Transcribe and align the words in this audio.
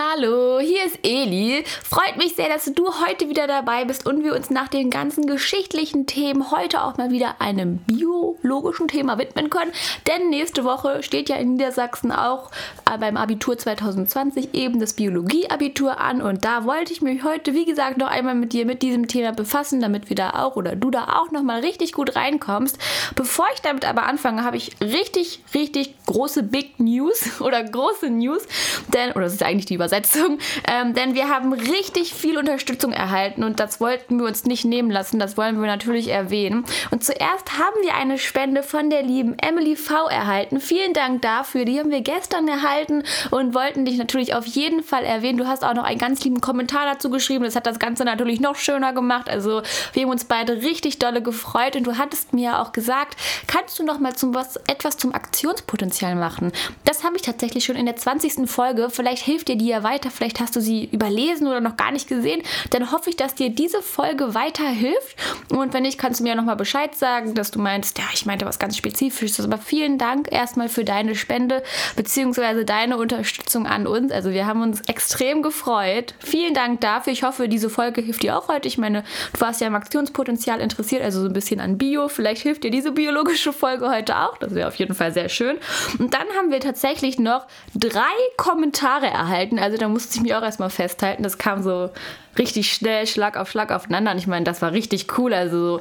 Hallo, 0.00 0.60
hier 0.60 0.84
ist 0.84 1.00
Eli. 1.02 1.64
Freut 1.82 2.18
mich 2.18 2.36
sehr, 2.36 2.48
dass 2.48 2.66
du 2.66 2.86
heute 3.04 3.28
wieder 3.28 3.48
dabei 3.48 3.84
bist 3.84 4.06
und 4.06 4.22
wir 4.22 4.36
uns 4.36 4.48
nach 4.48 4.68
den 4.68 4.90
ganzen 4.90 5.26
geschichtlichen 5.26 6.06
Themen 6.06 6.52
heute 6.52 6.84
auch 6.84 6.96
mal 6.98 7.10
wieder 7.10 7.40
einem 7.40 7.78
biologischen 7.78 8.86
Thema 8.86 9.18
widmen 9.18 9.50
können. 9.50 9.72
Denn 10.06 10.30
nächste 10.30 10.62
Woche 10.62 11.02
steht 11.02 11.28
ja 11.28 11.34
in 11.34 11.54
Niedersachsen 11.54 12.12
auch 12.12 12.52
beim 13.00 13.16
Abitur 13.16 13.58
2020 13.58 14.54
eben 14.54 14.78
das 14.78 14.92
Biologie-Abitur 14.92 15.98
an 15.98 16.22
und 16.22 16.44
da 16.44 16.64
wollte 16.64 16.92
ich 16.92 17.02
mich 17.02 17.24
heute, 17.24 17.54
wie 17.54 17.64
gesagt, 17.64 17.98
noch 17.98 18.08
einmal 18.08 18.36
mit 18.36 18.52
dir 18.52 18.66
mit 18.66 18.82
diesem 18.82 19.08
Thema 19.08 19.32
befassen, 19.32 19.80
damit 19.80 20.10
wir 20.10 20.16
da 20.16 20.30
auch 20.30 20.54
oder 20.54 20.76
du 20.76 20.92
da 20.92 21.18
auch 21.18 21.32
noch 21.32 21.42
mal 21.42 21.58
richtig 21.58 21.92
gut 21.92 22.14
reinkommst. 22.14 22.78
Bevor 23.16 23.46
ich 23.52 23.62
damit 23.62 23.84
aber 23.84 24.04
anfange, 24.04 24.44
habe 24.44 24.58
ich 24.58 24.76
richtig, 24.80 25.40
richtig 25.54 25.94
große 26.06 26.44
Big 26.44 26.78
News 26.78 27.40
oder 27.40 27.64
große 27.64 28.10
News, 28.10 28.46
denn 28.94 29.10
oder 29.10 29.22
das 29.22 29.34
ist 29.34 29.42
eigentlich 29.42 29.66
die 29.66 29.74
Übersetzung, 29.74 29.87
ähm, 30.66 30.94
denn 30.94 31.14
wir 31.14 31.28
haben 31.28 31.52
richtig 31.52 32.14
viel 32.14 32.38
Unterstützung 32.38 32.92
erhalten 32.92 33.44
und 33.44 33.60
das 33.60 33.80
wollten 33.80 34.18
wir 34.18 34.26
uns 34.26 34.44
nicht 34.44 34.64
nehmen 34.64 34.90
lassen, 34.90 35.18
das 35.18 35.36
wollen 35.36 35.60
wir 35.60 35.66
natürlich 35.66 36.08
erwähnen. 36.08 36.64
Und 36.90 37.04
zuerst 37.04 37.58
haben 37.58 37.76
wir 37.82 37.94
eine 37.94 38.18
Spende 38.18 38.62
von 38.62 38.90
der 38.90 39.02
lieben 39.02 39.36
Emily 39.38 39.76
V 39.76 40.08
erhalten. 40.08 40.60
Vielen 40.60 40.92
Dank 40.92 41.22
dafür, 41.22 41.64
die 41.64 41.78
haben 41.78 41.90
wir 41.90 42.00
gestern 42.00 42.48
erhalten 42.48 43.02
und 43.30 43.54
wollten 43.54 43.84
dich 43.84 43.98
natürlich 43.98 44.34
auf 44.34 44.46
jeden 44.46 44.82
Fall 44.82 45.04
erwähnen. 45.04 45.38
Du 45.38 45.46
hast 45.46 45.64
auch 45.64 45.74
noch 45.74 45.84
einen 45.84 45.98
ganz 45.98 46.24
lieben 46.24 46.40
Kommentar 46.40 46.84
dazu 46.86 47.10
geschrieben, 47.10 47.44
das 47.44 47.56
hat 47.56 47.66
das 47.66 47.78
Ganze 47.78 48.04
natürlich 48.04 48.40
noch 48.40 48.56
schöner 48.56 48.92
gemacht. 48.92 49.28
Also 49.28 49.62
wir 49.92 50.02
haben 50.02 50.10
uns 50.10 50.24
beide 50.24 50.62
richtig 50.62 50.98
dolle 50.98 51.22
gefreut 51.22 51.76
und 51.76 51.84
du 51.84 51.98
hattest 51.98 52.32
mir 52.32 52.60
auch 52.60 52.72
gesagt, 52.72 53.16
kannst 53.46 53.78
du 53.78 53.84
noch 53.84 53.98
mal 53.98 54.14
zum 54.14 54.34
was, 54.34 54.56
etwas 54.66 54.96
zum 54.96 55.14
Aktionspotenzial 55.14 56.14
machen? 56.14 56.52
Das 56.84 57.04
habe 57.04 57.16
ich 57.16 57.22
tatsächlich 57.22 57.64
schon 57.64 57.76
in 57.76 57.86
der 57.86 57.96
20. 57.96 58.48
Folge. 58.48 58.88
Vielleicht 58.90 59.24
hilft 59.24 59.48
dir 59.48 59.56
die 59.56 59.66
ja 59.66 59.77
weiter, 59.82 60.10
vielleicht 60.10 60.40
hast 60.40 60.56
du 60.56 60.60
sie 60.60 60.88
überlesen 60.92 61.46
oder 61.46 61.60
noch 61.60 61.76
gar 61.76 61.92
nicht 61.92 62.08
gesehen, 62.08 62.42
dann 62.70 62.92
hoffe 62.92 63.10
ich, 63.10 63.16
dass 63.16 63.34
dir 63.34 63.50
diese 63.50 63.82
Folge 63.82 64.34
weiterhilft. 64.34 65.16
Und 65.48 65.72
wenn 65.72 65.82
nicht, 65.82 65.98
kannst 65.98 66.20
du 66.20 66.24
mir 66.24 66.30
ja 66.30 66.34
nochmal 66.34 66.56
Bescheid 66.56 66.94
sagen, 66.94 67.34
dass 67.34 67.50
du 67.50 67.58
meinst, 67.58 67.98
ja, 67.98 68.04
ich 68.12 68.26
meinte 68.26 68.46
was 68.46 68.58
ganz 68.58 68.76
Spezifisches. 68.76 69.44
Aber 69.44 69.58
vielen 69.58 69.98
Dank 69.98 70.30
erstmal 70.30 70.68
für 70.68 70.84
deine 70.84 71.14
Spende 71.14 71.62
bzw. 71.96 72.64
deine 72.64 72.96
Unterstützung 72.96 73.66
an 73.66 73.86
uns. 73.86 74.12
Also 74.12 74.30
wir 74.30 74.46
haben 74.46 74.62
uns 74.62 74.80
extrem 74.82 75.42
gefreut. 75.42 76.14
Vielen 76.18 76.54
Dank 76.54 76.80
dafür. 76.80 77.12
Ich 77.12 77.22
hoffe, 77.22 77.48
diese 77.48 77.70
Folge 77.70 78.00
hilft 78.00 78.22
dir 78.22 78.36
auch 78.38 78.48
heute. 78.48 78.68
Ich 78.68 78.78
meine, 78.78 79.04
du 79.32 79.40
warst 79.40 79.60
ja 79.60 79.66
am 79.66 79.74
Aktionspotenzial 79.74 80.60
interessiert, 80.60 81.02
also 81.02 81.20
so 81.20 81.26
ein 81.26 81.32
bisschen 81.32 81.60
an 81.60 81.78
Bio. 81.78 82.08
Vielleicht 82.08 82.42
hilft 82.42 82.64
dir 82.64 82.70
diese 82.70 82.92
biologische 82.92 83.52
Folge 83.52 83.90
heute 83.90 84.16
auch. 84.18 84.38
Das 84.38 84.54
wäre 84.54 84.68
auf 84.68 84.74
jeden 84.76 84.94
Fall 84.94 85.12
sehr 85.12 85.28
schön. 85.28 85.58
Und 85.98 86.14
dann 86.14 86.26
haben 86.36 86.50
wir 86.50 86.60
tatsächlich 86.60 87.18
noch 87.18 87.46
drei 87.74 88.00
Kommentare 88.36 89.06
erhalten 89.06 89.58
also 89.58 89.67
da 89.76 89.88
musste 89.88 90.16
ich 90.16 90.22
mich 90.22 90.34
auch 90.34 90.42
erstmal 90.42 90.70
festhalten. 90.70 91.22
Das 91.22 91.38
kam 91.38 91.62
so 91.62 91.90
richtig 92.38 92.72
schnell, 92.72 93.06
Schlag 93.06 93.36
auf 93.36 93.50
Schlag 93.50 93.70
aufeinander. 93.72 94.12
Und 94.12 94.18
ich 94.18 94.26
meine, 94.26 94.44
das 94.44 94.62
war 94.62 94.72
richtig 94.72 95.18
cool. 95.18 95.34
Also 95.34 95.80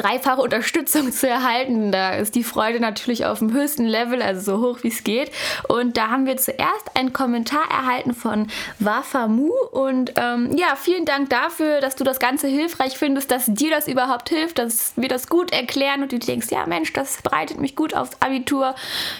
dreifache 0.00 0.40
Unterstützung 0.40 1.12
zu 1.12 1.28
erhalten. 1.28 1.92
Da 1.92 2.14
ist 2.14 2.34
die 2.34 2.44
Freude 2.44 2.80
natürlich 2.80 3.26
auf 3.26 3.40
dem 3.40 3.52
höchsten 3.52 3.84
Level, 3.84 4.22
also 4.22 4.40
so 4.40 4.66
hoch 4.66 4.78
wie 4.82 4.88
es 4.88 5.04
geht. 5.04 5.30
Und 5.68 5.96
da 5.96 6.08
haben 6.08 6.26
wir 6.26 6.36
zuerst 6.36 6.94
einen 6.94 7.12
Kommentar 7.12 7.70
erhalten 7.70 8.14
von 8.14 8.48
Wafamu. 8.78 9.50
Und 9.72 10.14
ähm, 10.16 10.56
ja, 10.56 10.76
vielen 10.76 11.04
Dank 11.04 11.30
dafür, 11.30 11.80
dass 11.80 11.96
du 11.96 12.04
das 12.04 12.18
Ganze 12.18 12.48
hilfreich 12.48 12.96
findest, 12.96 13.30
dass 13.30 13.46
dir 13.46 13.70
das 13.70 13.88
überhaupt 13.88 14.30
hilft, 14.30 14.58
dass 14.58 14.92
wir 14.96 15.08
das 15.08 15.28
gut 15.28 15.52
erklären 15.52 16.02
und 16.02 16.12
du 16.12 16.18
denkst, 16.18 16.48
ja 16.50 16.66
Mensch, 16.66 16.92
das 16.92 17.20
bereitet 17.22 17.60
mich 17.60 17.76
gut 17.76 17.94
aufs 17.94 18.16
Abitur 18.20 18.74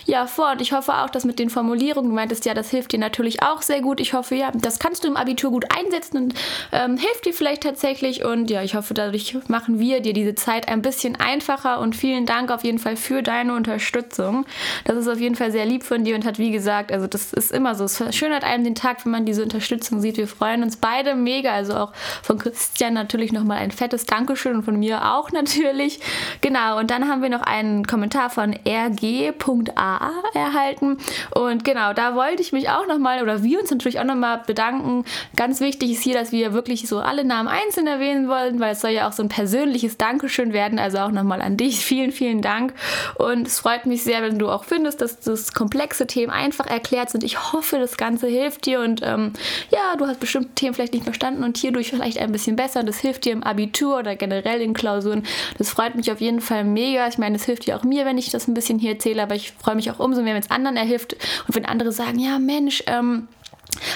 ja 0.07 0.27
vor. 0.27 0.53
Und 0.53 0.63
ich 0.63 0.73
hoffe 0.73 0.95
auch, 0.95 1.11
dass 1.11 1.25
mit 1.25 1.39
den 1.39 1.51
Formulierungen, 1.51 2.11
du 2.11 2.15
meintest 2.15 2.47
ja, 2.47 2.55
das 2.55 2.71
hilft 2.71 2.93
dir 2.93 2.99
natürlich 2.99 3.43
auch 3.43 3.63
sehr 3.63 3.83
gut. 3.83 4.01
Ich 4.01 4.15
hoffe, 4.15 4.35
ja, 4.35 4.51
das 4.55 4.79
kannst 4.79 5.05
du 5.05 5.09
im 5.09 5.17
Abitur 5.17 5.51
gut 5.51 5.67
einsetzen 5.77 6.17
und 6.17 6.35
ähm, 6.73 6.97
hilft 6.97 7.27
dir 7.27 7.35
vielleicht 7.35 7.63
tatsächlich. 7.63 8.25
Und 8.25 8.51
ja, 8.51 8.63
ich 8.63 8.75
hoffe, 8.75 8.95
dadurch 8.95 9.37
machen 9.49 9.79
wir 9.79 10.01
dir 10.01 10.13
diese 10.13 10.35
Zeit 10.35 10.70
ein 10.71 10.83
bisschen 10.83 11.17
einfacher 11.17 11.81
und 11.81 11.95
vielen 11.95 12.27
Dank 12.27 12.51
auf 12.51 12.65
jeden 12.65 12.79
Fall 12.79 12.97
für 12.97 13.23
deine 13.23 13.55
Unterstützung. 13.55 14.45
Das 14.85 14.97
ist 14.97 15.09
auf 15.09 15.21
jeden 15.21 15.37
Fall 15.37 15.53
sehr 15.53 15.65
lieb 15.65 15.85
von 15.85 16.05
dir 16.05 16.15
und 16.15 16.25
hat, 16.25 16.39
wie 16.39 16.51
gesagt, 16.51 16.93
also 16.93 17.07
das 17.07 17.33
ist 17.33 17.53
immer 17.53 17.75
so. 17.75 17.85
Es 17.85 17.97
verschönert 17.97 18.45
einem 18.45 18.65
den 18.65 18.75
Tag, 18.75 19.05
wenn 19.05 19.13
man 19.13 19.25
diese 19.25 19.43
Unterstützung 19.43 20.01
sieht. 20.01 20.17
Wir 20.17 20.29
freuen 20.29 20.63
uns 20.63 20.77
beide 20.77 21.15
mega. 21.15 21.53
Also 21.53 21.77
auch 21.77 21.93
von 22.23 22.39
Christian 22.39 22.95
natürlich 22.95 23.33
nochmal 23.33 23.59
ein 23.59 23.71
fettes 23.71 24.07
Dankeschön 24.07 24.57
und 24.57 24.63
von 24.65 24.79
mir 24.79 25.15
auch 25.15 25.31
natürlich. 25.33 26.01
Genau, 26.41 26.79
und 26.79 26.91
dann 26.91 27.09
haben 27.09 27.23
wir 27.23 27.31
noch 27.31 27.43
einen 27.43 27.87
Kommentar 27.87 28.31
von 28.31 28.55
rg.aa 28.67 30.11
erhalten. 30.35 30.99
Und 31.31 31.65
genau, 31.65 31.93
da 31.93 32.15
wollte 32.15 32.43
ich 32.43 32.53
mich 32.53 32.71
auch 32.71 32.87
nochmal 32.87 33.23
oder 33.23 33.43
wir 33.43 33.61
uns 33.61 33.71
natürlich 33.71 34.01
auch 34.01 34.05
nochmal 34.05 34.43
bedanken. 34.47 35.05
Ganz 35.37 35.61
wichtig 35.61 35.93
ist 35.93 36.03
hier, 36.03 36.15
dass 36.15 36.33
wir 36.33 36.53
wirklich 36.53 36.89
so 36.89 36.99
alle 36.99 37.25
Namen 37.25 37.49
einzeln 37.49 37.87
erwähnen 37.87 38.29
wollen, 38.29 38.61
weil 38.61 38.73
es 38.73 38.81
soll 38.81 38.91
ja 38.91 39.09
auch 39.09 39.13
so 39.13 39.23
ein 39.23 39.29
persönliches 39.29 39.97
Dankeschön 39.97 40.41
schön 40.41 40.53
werden. 40.61 40.79
Also 40.79 40.99
auch 40.99 41.11
nochmal 41.11 41.41
an 41.41 41.57
dich. 41.57 41.85
Vielen, 41.91 42.13
vielen 42.13 42.43
Dank. 42.43 42.75
Und 43.17 43.47
es 43.47 43.59
freut 43.59 43.87
mich 43.87 44.05
sehr, 44.05 44.23
wenn 44.23 44.39
du 44.39 44.49
auch 44.49 44.65
findest, 44.65 45.01
dass 45.01 45.19
das 45.19 45.53
komplexe 45.55 46.07
Themen 46.07 46.31
einfach 46.31 46.67
erklärt 46.67 47.11
sind. 47.11 47.25
Ich 47.25 47.53
hoffe, 47.53 47.79
das 47.79 47.97
Ganze 47.97 48.29
hilft 48.29 48.67
dir 48.67 48.81
und 48.81 49.01
ähm, 49.03 49.33
ja, 49.71 49.97
du 49.97 50.07
hast 50.07 50.21
bestimmte 50.21 50.51
Themen 50.55 50.75
vielleicht 50.75 50.93
nicht 50.93 51.05
verstanden 51.05 51.43
und 51.43 51.57
hierdurch 51.57 51.91
vielleicht 51.91 52.19
ein 52.19 52.33
bisschen 52.33 52.57
besser. 52.57 52.85
Das 52.85 52.99
hilft 52.99 53.25
dir 53.25 53.33
im 53.33 53.43
Abitur 53.43 53.99
oder 53.99 54.15
generell 54.15 54.61
in 54.61 54.75
Klausuren. 54.75 55.25
Das 55.59 55.71
freut 55.71 55.95
mich 55.95 56.13
auf 56.13 56.21
jeden 56.21 56.41
Fall 56.41 56.65
mega. 56.65 57.09
Ich 57.09 57.19
meine, 57.19 57.37
es 57.37 57.45
hilft 57.45 57.67
dir 57.67 57.77
auch 57.77 57.83
mir, 57.83 58.05
wenn 58.05 58.19
ich 58.19 58.31
das 58.31 58.47
ein 58.47 58.55
bisschen 58.55 58.79
hier 58.79 58.93
erzähle, 58.93 59.23
aber 59.23 59.35
ich 59.35 59.53
freue 59.53 59.75
mich 59.75 59.91
auch 59.91 59.99
umso 59.99 60.23
mehr, 60.23 60.35
wenn 60.35 60.43
es 60.43 60.51
anderen 60.51 60.77
erhilft 60.77 61.15
und 61.49 61.57
wenn 61.57 61.65
andere 61.65 61.93
sagen, 61.93 62.19
ja 62.19 62.39
Mensch, 62.39 62.85
ähm, 62.87 63.27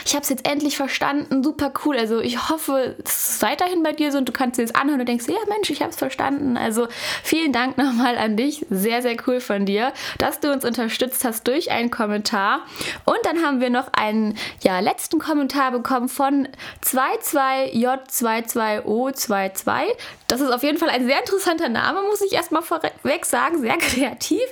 ich 0.04 0.14
habe 0.14 0.22
es 0.22 0.28
jetzt 0.28 0.48
endlich 0.48 0.76
verstanden, 0.76 1.42
super 1.42 1.72
cool. 1.84 1.96
Also 1.96 2.20
ich 2.20 2.48
hoffe, 2.48 2.94
es 3.04 3.30
ist 3.30 3.42
weiterhin 3.42 3.82
bei 3.82 3.92
dir 3.92 4.12
so 4.12 4.18
und 4.18 4.28
du 4.28 4.32
kannst 4.32 4.58
dir 4.58 4.62
das 4.62 4.74
anhören 4.74 5.00
und 5.00 5.08
denkst, 5.08 5.26
ja 5.28 5.36
Mensch, 5.48 5.70
ich 5.70 5.80
habe 5.80 5.90
es 5.90 5.96
verstanden. 5.96 6.56
Also 6.56 6.86
vielen 7.22 7.52
Dank 7.52 7.78
nochmal 7.78 8.16
an 8.16 8.36
dich, 8.36 8.66
sehr, 8.70 9.02
sehr 9.02 9.16
cool 9.26 9.40
von 9.40 9.66
dir, 9.66 9.92
dass 10.18 10.40
du 10.40 10.52
uns 10.52 10.64
unterstützt 10.64 11.24
hast 11.24 11.46
durch 11.48 11.70
einen 11.70 11.90
Kommentar. 11.90 12.60
Und 13.04 13.18
dann 13.24 13.42
haben 13.42 13.60
wir 13.60 13.70
noch 13.70 13.92
einen 13.92 14.36
ja, 14.62 14.80
letzten 14.80 15.18
Kommentar 15.18 15.72
bekommen 15.72 16.08
von 16.08 16.48
22J22O22. 16.84 19.72
Das 20.26 20.40
ist 20.40 20.50
auf 20.50 20.62
jeden 20.62 20.78
Fall 20.78 20.90
ein 20.90 21.06
sehr 21.06 21.20
interessanter 21.20 21.68
Name, 21.68 22.02
muss 22.02 22.22
ich 22.22 22.32
erstmal 22.32 22.62
vorweg 22.62 23.26
sagen, 23.26 23.60
sehr 23.60 23.76
kreativ. 23.78 24.42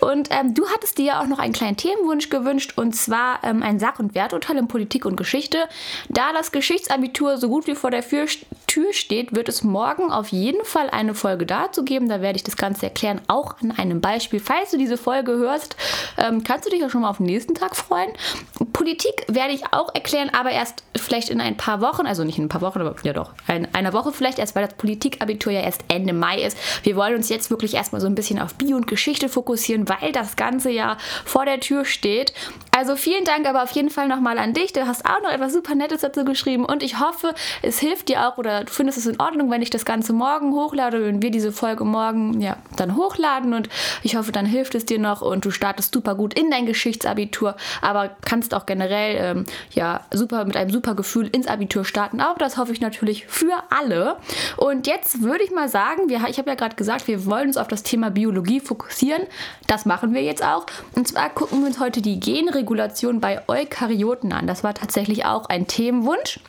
Und 0.00 0.28
ähm, 0.30 0.54
du 0.54 0.68
hattest 0.68 0.98
dir 0.98 1.04
ja 1.04 1.20
auch 1.20 1.26
noch 1.26 1.38
einen 1.38 1.52
kleinen 1.52 1.76
Themenwunsch 1.76 2.28
gewünscht 2.28 2.74
und 2.76 2.94
zwar 2.94 3.40
ähm, 3.42 3.62
ein 3.62 3.78
Sach- 3.78 3.98
und 3.98 4.14
Werturteil 4.14 4.56
im 4.56 4.68
Politik 4.72 5.04
und 5.04 5.16
Geschichte. 5.16 5.58
Da 6.08 6.32
das 6.32 6.50
Geschichtsabitur 6.50 7.36
so 7.36 7.48
gut 7.48 7.66
wie 7.66 7.74
vor 7.74 7.90
der 7.90 8.02
Tür 8.02 8.92
steht, 8.94 9.34
wird 9.34 9.50
es 9.50 9.62
morgen 9.62 10.10
auf 10.10 10.28
jeden 10.28 10.64
Fall 10.64 10.88
eine 10.88 11.14
Folge 11.14 11.44
dazu 11.44 11.84
geben. 11.84 12.08
Da 12.08 12.22
werde 12.22 12.36
ich 12.36 12.42
das 12.42 12.56
Ganze 12.56 12.86
erklären, 12.86 13.20
auch 13.28 13.56
an 13.60 13.72
einem 13.72 14.00
Beispiel. 14.00 14.40
Falls 14.40 14.70
du 14.70 14.78
diese 14.78 14.96
Folge 14.96 15.32
hörst, 15.32 15.76
ähm, 16.16 16.42
kannst 16.42 16.64
du 16.64 16.70
dich 16.70 16.80
ja 16.80 16.88
schon 16.88 17.02
mal 17.02 17.10
auf 17.10 17.18
den 17.18 17.26
nächsten 17.26 17.54
Tag 17.54 17.76
freuen. 17.76 18.10
Politik 18.72 19.26
werde 19.28 19.52
ich 19.52 19.62
auch 19.72 19.94
erklären, 19.94 20.30
aber 20.32 20.50
erst 20.50 20.84
vielleicht 20.96 21.28
in 21.28 21.42
ein 21.42 21.58
paar 21.58 21.82
Wochen, 21.82 22.06
also 22.06 22.24
nicht 22.24 22.38
in 22.38 22.44
ein 22.44 22.48
paar 22.48 22.62
Wochen, 22.62 22.80
aber 22.80 22.96
ja 23.02 23.12
doch, 23.12 23.32
in 23.46 23.68
einer 23.74 23.92
Woche 23.92 24.10
vielleicht 24.10 24.38
erst, 24.38 24.56
weil 24.56 24.64
das 24.64 24.74
Politikabitur 24.74 25.52
ja 25.52 25.60
erst 25.60 25.84
Ende 25.88 26.14
Mai 26.14 26.40
ist. 26.40 26.56
Wir 26.82 26.96
wollen 26.96 27.16
uns 27.16 27.28
jetzt 27.28 27.50
wirklich 27.50 27.74
erstmal 27.74 28.00
so 28.00 28.06
ein 28.06 28.14
bisschen 28.14 28.38
auf 28.38 28.54
Bio 28.54 28.76
und 28.76 28.86
Geschichte 28.86 29.28
fokussieren, 29.28 29.86
weil 29.86 30.12
das 30.12 30.36
Ganze 30.36 30.70
ja 30.70 30.96
vor 31.26 31.44
der 31.44 31.60
Tür 31.60 31.84
steht. 31.84 32.32
Also 32.74 32.96
vielen 32.96 33.26
Dank 33.26 33.46
aber 33.46 33.62
auf 33.62 33.70
jeden 33.72 33.90
Fall 33.90 34.08
nochmal 34.08 34.38
an 34.38 34.54
dich. 34.54 34.72
Du 34.72 34.86
hast 34.86 35.04
auch 35.04 35.20
noch 35.22 35.30
etwas 35.30 35.52
super 35.52 35.74
Nettes 35.74 36.00
dazu 36.00 36.24
geschrieben 36.24 36.64
und 36.64 36.82
ich 36.82 36.98
hoffe, 36.98 37.34
es 37.60 37.78
hilft 37.78 38.08
dir 38.08 38.26
auch 38.26 38.38
oder 38.38 38.64
du 38.64 38.72
findest 38.72 38.96
es 38.96 39.04
in 39.04 39.20
Ordnung, 39.20 39.50
wenn 39.50 39.60
ich 39.60 39.68
das 39.68 39.84
Ganze 39.84 40.14
morgen 40.14 40.54
hochlade, 40.54 41.04
wenn 41.04 41.20
wir 41.20 41.30
diese 41.30 41.52
Folge 41.52 41.84
morgen 41.84 42.40
ja 42.40 42.56
dann 42.76 42.96
hochladen 42.96 43.52
und 43.52 43.68
ich 44.02 44.16
hoffe, 44.16 44.32
dann 44.32 44.46
hilft 44.46 44.74
es 44.74 44.86
dir 44.86 44.98
noch 44.98 45.20
und 45.20 45.44
du 45.44 45.50
startest 45.50 45.92
super 45.92 46.14
gut 46.14 46.32
in 46.32 46.50
dein 46.50 46.64
Geschichtsabitur, 46.64 47.56
aber 47.82 48.16
kannst 48.24 48.54
auch 48.54 48.64
generell 48.64 49.16
ähm, 49.18 49.44
ja 49.72 50.00
super 50.10 50.46
mit 50.46 50.56
einem 50.56 50.70
super 50.70 50.94
Gefühl 50.94 51.28
ins 51.28 51.48
Abitur 51.48 51.84
starten. 51.84 52.22
Auch 52.22 52.38
das 52.38 52.56
hoffe 52.56 52.72
ich 52.72 52.80
natürlich 52.80 53.26
für 53.26 53.64
alle. 53.68 54.16
Und 54.56 54.86
jetzt 54.86 55.20
würde 55.20 55.44
ich 55.44 55.50
mal 55.50 55.68
sagen, 55.68 56.08
wir, 56.08 56.22
ich 56.26 56.38
habe 56.38 56.48
ja 56.48 56.56
gerade 56.56 56.76
gesagt, 56.76 57.06
wir 57.06 57.26
wollen 57.26 57.48
uns 57.48 57.58
auf 57.58 57.68
das 57.68 57.82
Thema 57.82 58.10
Biologie 58.10 58.60
fokussieren. 58.60 59.24
Das 59.66 59.84
machen 59.84 60.14
wir 60.14 60.22
jetzt 60.22 60.42
auch. 60.42 60.64
Und 60.96 61.06
zwar 61.06 61.28
gucken 61.28 61.60
wir 61.60 61.66
uns 61.66 61.78
heute 61.78 62.00
die 62.00 62.18
Genregulation 62.62 63.20
bei 63.20 63.40
Eukaryoten 63.48 64.32
an. 64.32 64.46
Das 64.46 64.64
war 64.64 64.74
tatsächlich 64.74 65.24
auch 65.24 65.46
ein 65.46 65.66
Themenwunsch. 65.66 66.40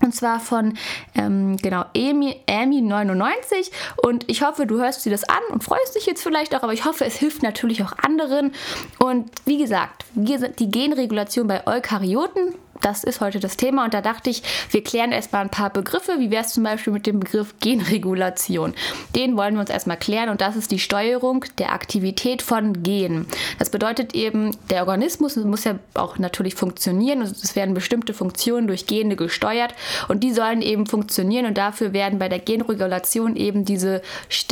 Und 0.00 0.16
zwar 0.16 0.40
von, 0.40 0.76
ähm, 1.14 1.56
genau, 1.58 1.84
Amy99. 1.94 3.70
Und 3.98 4.28
ich 4.28 4.42
hoffe, 4.42 4.66
du 4.66 4.78
hörst 4.78 5.04
dir 5.04 5.10
das 5.10 5.22
an 5.22 5.42
und 5.50 5.62
freust 5.62 5.94
dich 5.94 6.06
jetzt 6.06 6.24
vielleicht 6.24 6.56
auch, 6.56 6.64
aber 6.64 6.72
ich 6.72 6.84
hoffe, 6.84 7.04
es 7.04 7.14
hilft 7.14 7.44
natürlich 7.44 7.84
auch 7.84 7.92
anderen. 8.02 8.52
Und 8.98 9.30
wie 9.44 9.58
gesagt, 9.58 10.04
die 10.16 10.70
Genregulation 10.70 11.46
bei 11.46 11.64
Eukaryoten 11.68 12.54
das 12.82 13.04
ist 13.04 13.20
heute 13.20 13.40
das 13.40 13.56
Thema. 13.56 13.84
Und 13.84 13.94
da 13.94 14.00
dachte 14.00 14.30
ich, 14.30 14.42
wir 14.70 14.84
klären 14.84 15.12
erstmal 15.12 15.42
ein 15.42 15.50
paar 15.50 15.70
Begriffe. 15.70 16.16
Wie 16.18 16.30
wäre 16.30 16.44
es 16.44 16.52
zum 16.52 16.64
Beispiel 16.64 16.92
mit 16.92 17.06
dem 17.06 17.20
Begriff 17.20 17.54
Genregulation? 17.60 18.74
Den 19.16 19.36
wollen 19.36 19.54
wir 19.54 19.60
uns 19.60 19.70
erstmal 19.70 19.96
klären. 19.96 20.28
Und 20.28 20.40
das 20.40 20.56
ist 20.56 20.70
die 20.70 20.78
Steuerung 20.78 21.44
der 21.58 21.72
Aktivität 21.72 22.42
von 22.42 22.82
Genen. 22.82 23.26
Das 23.58 23.70
bedeutet 23.70 24.14
eben, 24.14 24.56
der 24.70 24.82
Organismus 24.82 25.36
muss 25.36 25.64
ja 25.64 25.78
auch 25.94 26.18
natürlich 26.18 26.54
funktionieren. 26.54 27.20
Und 27.20 27.30
es 27.30 27.56
werden 27.56 27.74
bestimmte 27.74 28.14
Funktionen 28.14 28.66
durch 28.66 28.86
Gene 28.86 29.16
gesteuert. 29.16 29.74
Und 30.08 30.22
die 30.22 30.32
sollen 30.32 30.62
eben 30.62 30.86
funktionieren. 30.86 31.46
Und 31.46 31.58
dafür 31.58 31.92
werden 31.92 32.18
bei 32.18 32.28
der 32.28 32.40
Genregulation 32.40 33.36
eben 33.36 33.64
diese, 33.64 34.02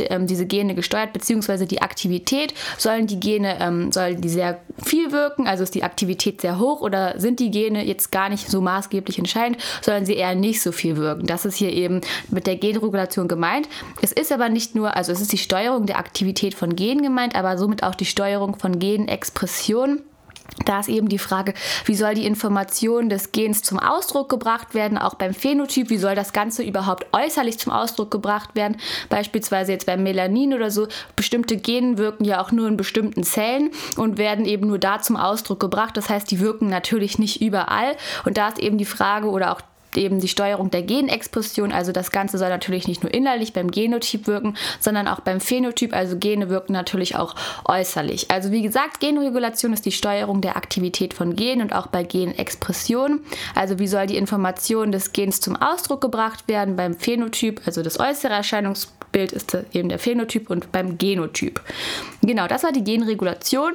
ähm, 0.09 0.27
diese 0.27 0.45
Gene 0.45 0.75
gesteuert, 0.75 1.13
beziehungsweise 1.13 1.67
die 1.67 1.81
Aktivität. 1.81 2.53
Sollen 2.77 3.07
die 3.07 3.19
Gene, 3.19 3.59
ähm, 3.59 3.91
sollen 3.91 4.21
die 4.21 4.29
sehr 4.29 4.59
viel 4.83 5.11
wirken, 5.11 5.47
also 5.47 5.63
ist 5.63 5.75
die 5.75 5.83
Aktivität 5.83 6.41
sehr 6.41 6.59
hoch? 6.59 6.81
Oder 6.81 7.19
sind 7.19 7.39
die 7.39 7.51
Gene 7.51 7.85
jetzt 7.85 8.11
gar 8.11 8.20
nicht 8.29 8.49
so 8.49 8.61
maßgeblich 8.61 9.17
entscheidend, 9.17 9.57
sollen 9.81 10.05
sie 10.05 10.15
eher 10.15 10.35
nicht 10.35 10.61
so 10.61 10.71
viel 10.71 10.97
wirken. 10.97 11.25
Das 11.25 11.45
ist 11.45 11.55
hier 11.55 11.71
eben 11.71 12.01
mit 12.29 12.47
der 12.47 12.55
Genregulation 12.55 13.27
gemeint. 13.27 13.67
Es 14.01 14.11
ist 14.11 14.31
aber 14.31 14.49
nicht 14.49 14.75
nur, 14.75 14.95
also 14.95 15.11
es 15.11 15.21
ist 15.21 15.31
die 15.31 15.37
Steuerung 15.37 15.85
der 15.85 15.97
Aktivität 15.97 16.53
von 16.53 16.75
Genen 16.75 17.03
gemeint, 17.03 17.35
aber 17.35 17.57
somit 17.57 17.83
auch 17.83 17.95
die 17.95 18.05
Steuerung 18.05 18.57
von 18.57 18.79
Genexpression 18.79 20.01
da 20.65 20.79
ist 20.79 20.89
eben 20.89 21.09
die 21.09 21.17
Frage, 21.17 21.53
wie 21.85 21.95
soll 21.95 22.13
die 22.13 22.25
Information 22.25 23.09
des 23.09 23.31
Gens 23.31 23.61
zum 23.63 23.79
Ausdruck 23.79 24.29
gebracht 24.29 24.73
werden, 24.73 24.97
auch 24.97 25.15
beim 25.15 25.33
Phänotyp, 25.33 25.89
wie 25.89 25.97
soll 25.97 26.15
das 26.15 26.33
Ganze 26.33 26.63
überhaupt 26.63 27.05
äußerlich 27.13 27.57
zum 27.57 27.71
Ausdruck 27.71 28.11
gebracht 28.11 28.53
werden, 28.53 28.77
beispielsweise 29.09 29.71
jetzt 29.71 29.85
beim 29.85 30.03
Melanin 30.03 30.53
oder 30.53 30.69
so. 30.69 30.87
Bestimmte 31.15 31.57
Gene 31.57 31.97
wirken 31.97 32.25
ja 32.25 32.41
auch 32.41 32.51
nur 32.51 32.67
in 32.67 32.77
bestimmten 32.77 33.23
Zellen 33.23 33.71
und 33.97 34.17
werden 34.17 34.45
eben 34.45 34.67
nur 34.67 34.79
da 34.79 35.01
zum 35.01 35.15
Ausdruck 35.15 35.59
gebracht. 35.59 35.95
Das 35.97 36.09
heißt, 36.09 36.29
die 36.29 36.39
wirken 36.39 36.67
natürlich 36.67 37.17
nicht 37.17 37.41
überall. 37.41 37.95
Und 38.25 38.37
da 38.37 38.49
ist 38.49 38.59
eben 38.59 38.77
die 38.77 38.85
Frage 38.85 39.29
oder 39.29 39.51
auch 39.53 39.61
eben 39.95 40.19
die 40.19 40.27
Steuerung 40.27 40.71
der 40.71 40.83
Genexpression. 40.83 41.71
Also 41.71 41.91
das 41.91 42.11
Ganze 42.11 42.37
soll 42.37 42.49
natürlich 42.49 42.87
nicht 42.87 43.03
nur 43.03 43.13
innerlich 43.13 43.53
beim 43.53 43.71
Genotyp 43.71 44.27
wirken, 44.27 44.55
sondern 44.79 45.07
auch 45.07 45.19
beim 45.21 45.39
Phänotyp. 45.39 45.93
Also 45.93 46.17
Gene 46.17 46.49
wirken 46.49 46.73
natürlich 46.73 47.15
auch 47.15 47.35
äußerlich. 47.65 48.31
Also 48.31 48.51
wie 48.51 48.61
gesagt, 48.61 48.99
Genregulation 48.99 49.73
ist 49.73 49.85
die 49.85 49.91
Steuerung 49.91 50.41
der 50.41 50.57
Aktivität 50.57 51.13
von 51.13 51.35
Genen 51.35 51.61
und 51.61 51.73
auch 51.73 51.87
bei 51.87 52.03
Genexpression. 52.03 53.21
Also 53.55 53.79
wie 53.79 53.87
soll 53.87 54.07
die 54.07 54.17
Information 54.17 54.91
des 54.91 55.13
Gens 55.13 55.41
zum 55.41 55.55
Ausdruck 55.55 56.01
gebracht 56.01 56.47
werden 56.47 56.75
beim 56.75 56.95
Phänotyp, 56.95 57.61
also 57.65 57.81
das 57.81 57.99
äußere 57.99 58.33
Erscheinungsbild 58.33 59.31
ist 59.31 59.57
eben 59.73 59.89
der 59.89 59.99
Phänotyp 59.99 60.49
und 60.49 60.71
beim 60.71 60.97
Genotyp. 60.97 61.61
Genau, 62.21 62.47
das 62.47 62.63
war 62.63 62.71
die 62.71 62.83
Genregulation. 62.83 63.73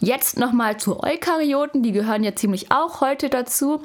Jetzt 0.00 0.38
nochmal 0.38 0.78
zu 0.78 1.02
Eukaryoten, 1.02 1.82
die 1.82 1.92
gehören 1.92 2.24
ja 2.24 2.34
ziemlich 2.34 2.70
auch 2.70 3.00
heute 3.00 3.28
dazu. 3.28 3.82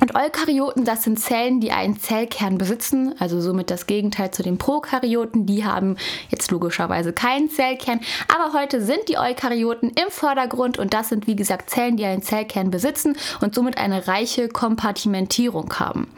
Und 0.00 0.14
Eukaryoten, 0.14 0.84
das 0.84 1.04
sind 1.04 1.18
Zellen, 1.18 1.60
die 1.60 1.72
einen 1.72 1.98
Zellkern 1.98 2.58
besitzen, 2.58 3.14
also 3.18 3.40
somit 3.40 3.70
das 3.70 3.86
Gegenteil 3.86 4.30
zu 4.30 4.42
den 4.42 4.58
Prokaryoten. 4.58 5.46
Die 5.46 5.64
haben 5.64 5.96
jetzt 6.28 6.50
logischerweise 6.50 7.14
keinen 7.14 7.48
Zellkern, 7.50 8.00
aber 8.28 8.52
heute 8.52 8.82
sind 8.82 9.08
die 9.08 9.16
Eukaryoten 9.16 9.88
im 9.90 10.10
Vordergrund 10.10 10.78
und 10.78 10.92
das 10.92 11.08
sind 11.08 11.26
wie 11.26 11.36
gesagt 11.36 11.70
Zellen, 11.70 11.96
die 11.96 12.04
einen 12.04 12.20
Zellkern 12.22 12.70
besitzen 12.70 13.16
und 13.40 13.54
somit 13.54 13.78
eine 13.78 14.06
reiche 14.06 14.48
Kompartimentierung 14.48 15.72
haben. 15.78 16.08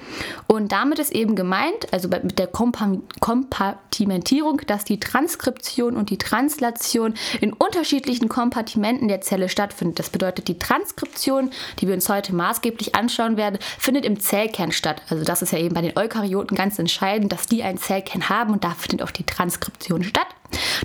Und 0.48 0.72
damit 0.72 0.98
ist 0.98 1.12
eben 1.12 1.36
gemeint, 1.36 1.92
also 1.92 2.08
mit 2.08 2.36
der 2.38 2.48
Kompartimentierung, 2.48 4.62
dass 4.66 4.84
die 4.84 4.98
Transkription 4.98 5.96
und 5.96 6.10
die 6.10 6.18
Translation 6.18 7.14
in 7.40 7.52
unterschiedlichen 7.52 8.28
Kompartimenten 8.28 9.06
der 9.06 9.20
Zelle 9.20 9.48
stattfindet. 9.48 10.00
Das 10.00 10.10
bedeutet, 10.10 10.48
die 10.48 10.58
Transkription, 10.58 11.50
die 11.78 11.86
wir 11.86 11.94
uns 11.94 12.08
heute 12.08 12.34
maßgeblich 12.34 12.96
anschauen 12.96 13.36
werden, 13.36 13.60
findet 13.78 14.04
im 14.04 14.20
Zellkern 14.20 14.72
statt. 14.72 15.02
Also 15.08 15.24
das 15.24 15.42
ist 15.42 15.52
ja 15.52 15.58
eben 15.58 15.74
bei 15.74 15.82
den 15.82 15.96
Eukaryoten 15.96 16.56
ganz 16.56 16.78
entscheidend, 16.78 17.32
dass 17.32 17.46
die 17.46 17.62
einen 17.62 17.78
Zellkern 17.78 18.28
haben 18.28 18.52
und 18.52 18.64
da 18.64 18.70
findet 18.70 19.02
auch 19.02 19.10
die 19.10 19.24
Transkription 19.24 20.04
statt. 20.04 20.26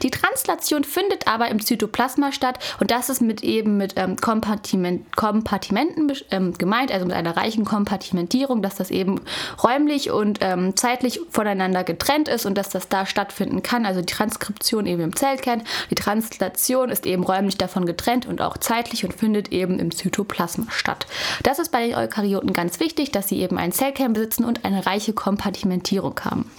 Die 0.01 0.11
Translation 0.11 0.83
findet 0.83 1.27
aber 1.27 1.47
im 1.49 1.63
Zytoplasma 1.63 2.31
statt 2.31 2.59
und 2.79 2.91
das 2.91 3.09
ist 3.09 3.21
mit 3.21 3.43
eben 3.43 3.77
mit 3.77 3.93
ähm, 3.95 4.17
Kompartiment, 4.17 5.15
Kompartimenten 5.15 6.11
ähm, 6.31 6.53
gemeint, 6.57 6.91
also 6.91 7.05
mit 7.05 7.15
einer 7.15 7.35
reichen 7.35 7.65
Kompartimentierung, 7.65 8.61
dass 8.61 8.75
das 8.75 8.91
eben 8.91 9.21
räumlich 9.63 10.11
und 10.11 10.39
ähm, 10.41 10.75
zeitlich 10.75 11.21
voneinander 11.29 11.83
getrennt 11.83 12.27
ist 12.27 12.45
und 12.45 12.57
dass 12.57 12.69
das 12.69 12.89
da 12.89 13.05
stattfinden 13.05 13.63
kann. 13.63 13.85
Also 13.85 14.01
die 14.01 14.13
Transkription 14.13 14.85
eben 14.85 15.01
im 15.01 15.15
Zellkern, 15.15 15.63
die 15.89 15.95
Translation 15.95 16.89
ist 16.89 17.05
eben 17.05 17.23
räumlich 17.23 17.57
davon 17.57 17.85
getrennt 17.85 18.25
und 18.25 18.41
auch 18.41 18.57
zeitlich 18.57 19.05
und 19.05 19.13
findet 19.13 19.51
eben 19.51 19.79
im 19.79 19.91
Zytoplasma 19.91 20.67
statt. 20.69 21.07
Das 21.43 21.59
ist 21.59 21.71
bei 21.71 21.87
den 21.87 21.95
Eukaryoten 21.95 22.53
ganz 22.53 22.79
wichtig, 22.79 23.11
dass 23.11 23.27
sie 23.27 23.39
eben 23.39 23.57
einen 23.57 23.71
Zellkern 23.71 24.13
besitzen 24.13 24.45
und 24.45 24.65
eine 24.65 24.85
reiche 24.85 25.13
Kompartimentierung 25.13 26.19
haben. 26.21 26.51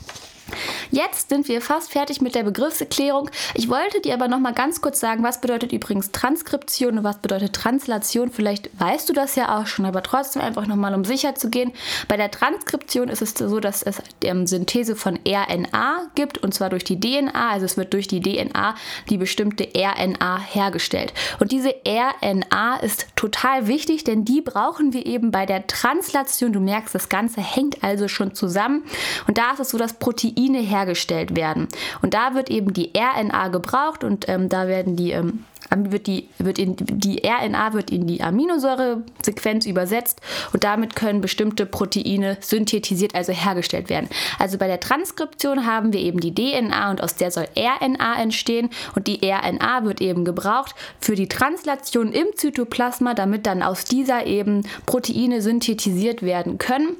Jetzt 0.90 1.28
sind 1.28 1.48
wir 1.48 1.60
fast 1.60 1.92
fertig 1.92 2.20
mit 2.20 2.34
der 2.34 2.42
Begriffserklärung. 2.42 3.30
Ich 3.54 3.68
wollte 3.68 4.00
dir 4.00 4.14
aber 4.14 4.28
noch 4.28 4.38
mal 4.38 4.52
ganz 4.52 4.80
kurz 4.80 5.00
sagen, 5.00 5.22
was 5.22 5.40
bedeutet 5.40 5.72
übrigens 5.72 6.12
Transkription 6.12 6.98
und 6.98 7.04
was 7.04 7.18
bedeutet 7.18 7.54
Translation. 7.54 8.30
Vielleicht 8.30 8.70
weißt 8.78 9.08
du 9.08 9.12
das 9.12 9.36
ja 9.36 9.58
auch 9.58 9.66
schon, 9.66 9.84
aber 9.84 10.02
trotzdem 10.02 10.42
einfach 10.42 10.66
noch 10.66 10.76
mal, 10.76 10.94
um 10.94 11.04
sicher 11.04 11.34
zu 11.34 11.50
gehen. 11.50 11.72
Bei 12.08 12.16
der 12.16 12.30
Transkription 12.30 13.08
ist 13.08 13.22
es 13.22 13.34
so, 13.34 13.60
dass 13.60 13.82
es 13.82 14.02
ähm, 14.22 14.46
Synthese 14.46 14.96
von 14.96 15.18
RNA 15.26 16.10
gibt 16.14 16.38
und 16.38 16.54
zwar 16.54 16.70
durch 16.70 16.84
die 16.84 16.98
DNA. 16.98 17.50
Also 17.50 17.66
es 17.66 17.76
wird 17.76 17.92
durch 17.92 18.08
die 18.08 18.20
DNA 18.20 18.74
die 19.10 19.18
bestimmte 19.18 19.68
RNA 19.76 20.40
hergestellt. 20.40 21.12
Und 21.40 21.52
diese 21.52 21.74
RNA 21.86 22.76
ist 22.76 23.06
total 23.16 23.66
wichtig, 23.66 24.04
denn 24.04 24.24
die 24.24 24.40
brauchen 24.40 24.92
wir 24.92 25.06
eben 25.06 25.30
bei 25.30 25.46
der 25.46 25.66
Translation. 25.66 26.52
Du 26.52 26.60
merkst, 26.60 26.94
das 26.94 27.08
Ganze 27.08 27.40
hängt 27.40 27.82
also 27.82 28.08
schon 28.08 28.34
zusammen. 28.34 28.84
Und 29.26 29.38
da 29.38 29.52
ist 29.52 29.60
es 29.60 29.70
so, 29.70 29.78
dass 29.78 29.94
Proteine 30.44 30.58
hergestellt 30.58 31.36
werden. 31.36 31.68
Und 32.02 32.14
da 32.14 32.34
wird 32.34 32.50
eben 32.50 32.72
die 32.72 32.92
RNA 32.96 33.48
gebraucht 33.48 34.04
und 34.04 34.28
ähm, 34.28 34.48
da 34.48 34.68
werden 34.68 34.96
die 34.96 35.12
ähm, 35.12 35.44
wird 35.76 36.06
die, 36.06 36.28
wird 36.38 36.58
in, 36.58 36.76
die 36.76 37.22
RNA 37.26 37.72
wird 37.72 37.90
in 37.90 38.06
die 38.06 38.22
Aminosäuresequenz 38.22 39.66
übersetzt 39.66 40.20
und 40.52 40.62
damit 40.62 40.94
können 40.94 41.20
bestimmte 41.20 41.66
Proteine 41.66 42.36
synthetisiert, 42.40 43.14
also 43.14 43.32
hergestellt 43.32 43.88
werden. 43.88 44.08
Also 44.38 44.58
bei 44.58 44.68
der 44.68 44.78
Transkription 44.78 45.66
haben 45.66 45.92
wir 45.92 46.00
eben 46.00 46.20
die 46.20 46.34
DNA 46.34 46.90
und 46.90 47.02
aus 47.02 47.16
der 47.16 47.30
soll 47.30 47.48
RNA 47.56 48.20
entstehen 48.22 48.70
und 48.94 49.06
die 49.06 49.20
RNA 49.24 49.84
wird 49.84 50.00
eben 50.00 50.24
gebraucht 50.24 50.74
für 51.00 51.14
die 51.14 51.28
Translation 51.28 52.12
im 52.12 52.26
Zytoplasma, 52.36 53.14
damit 53.14 53.46
dann 53.46 53.62
aus 53.62 53.84
dieser 53.84 54.26
eben 54.26 54.62
Proteine 54.86 55.40
synthetisiert 55.40 56.22
werden 56.22 56.58
können. 56.58 56.96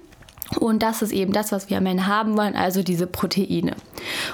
Und 0.60 0.82
das 0.82 1.02
ist 1.02 1.12
eben 1.12 1.32
das, 1.32 1.52
was 1.52 1.70
wir 1.70 1.78
am 1.78 1.86
Ende 1.86 2.06
haben 2.06 2.36
wollen, 2.36 2.54
also 2.54 2.82
diese 2.82 3.06
Proteine. 3.06 3.74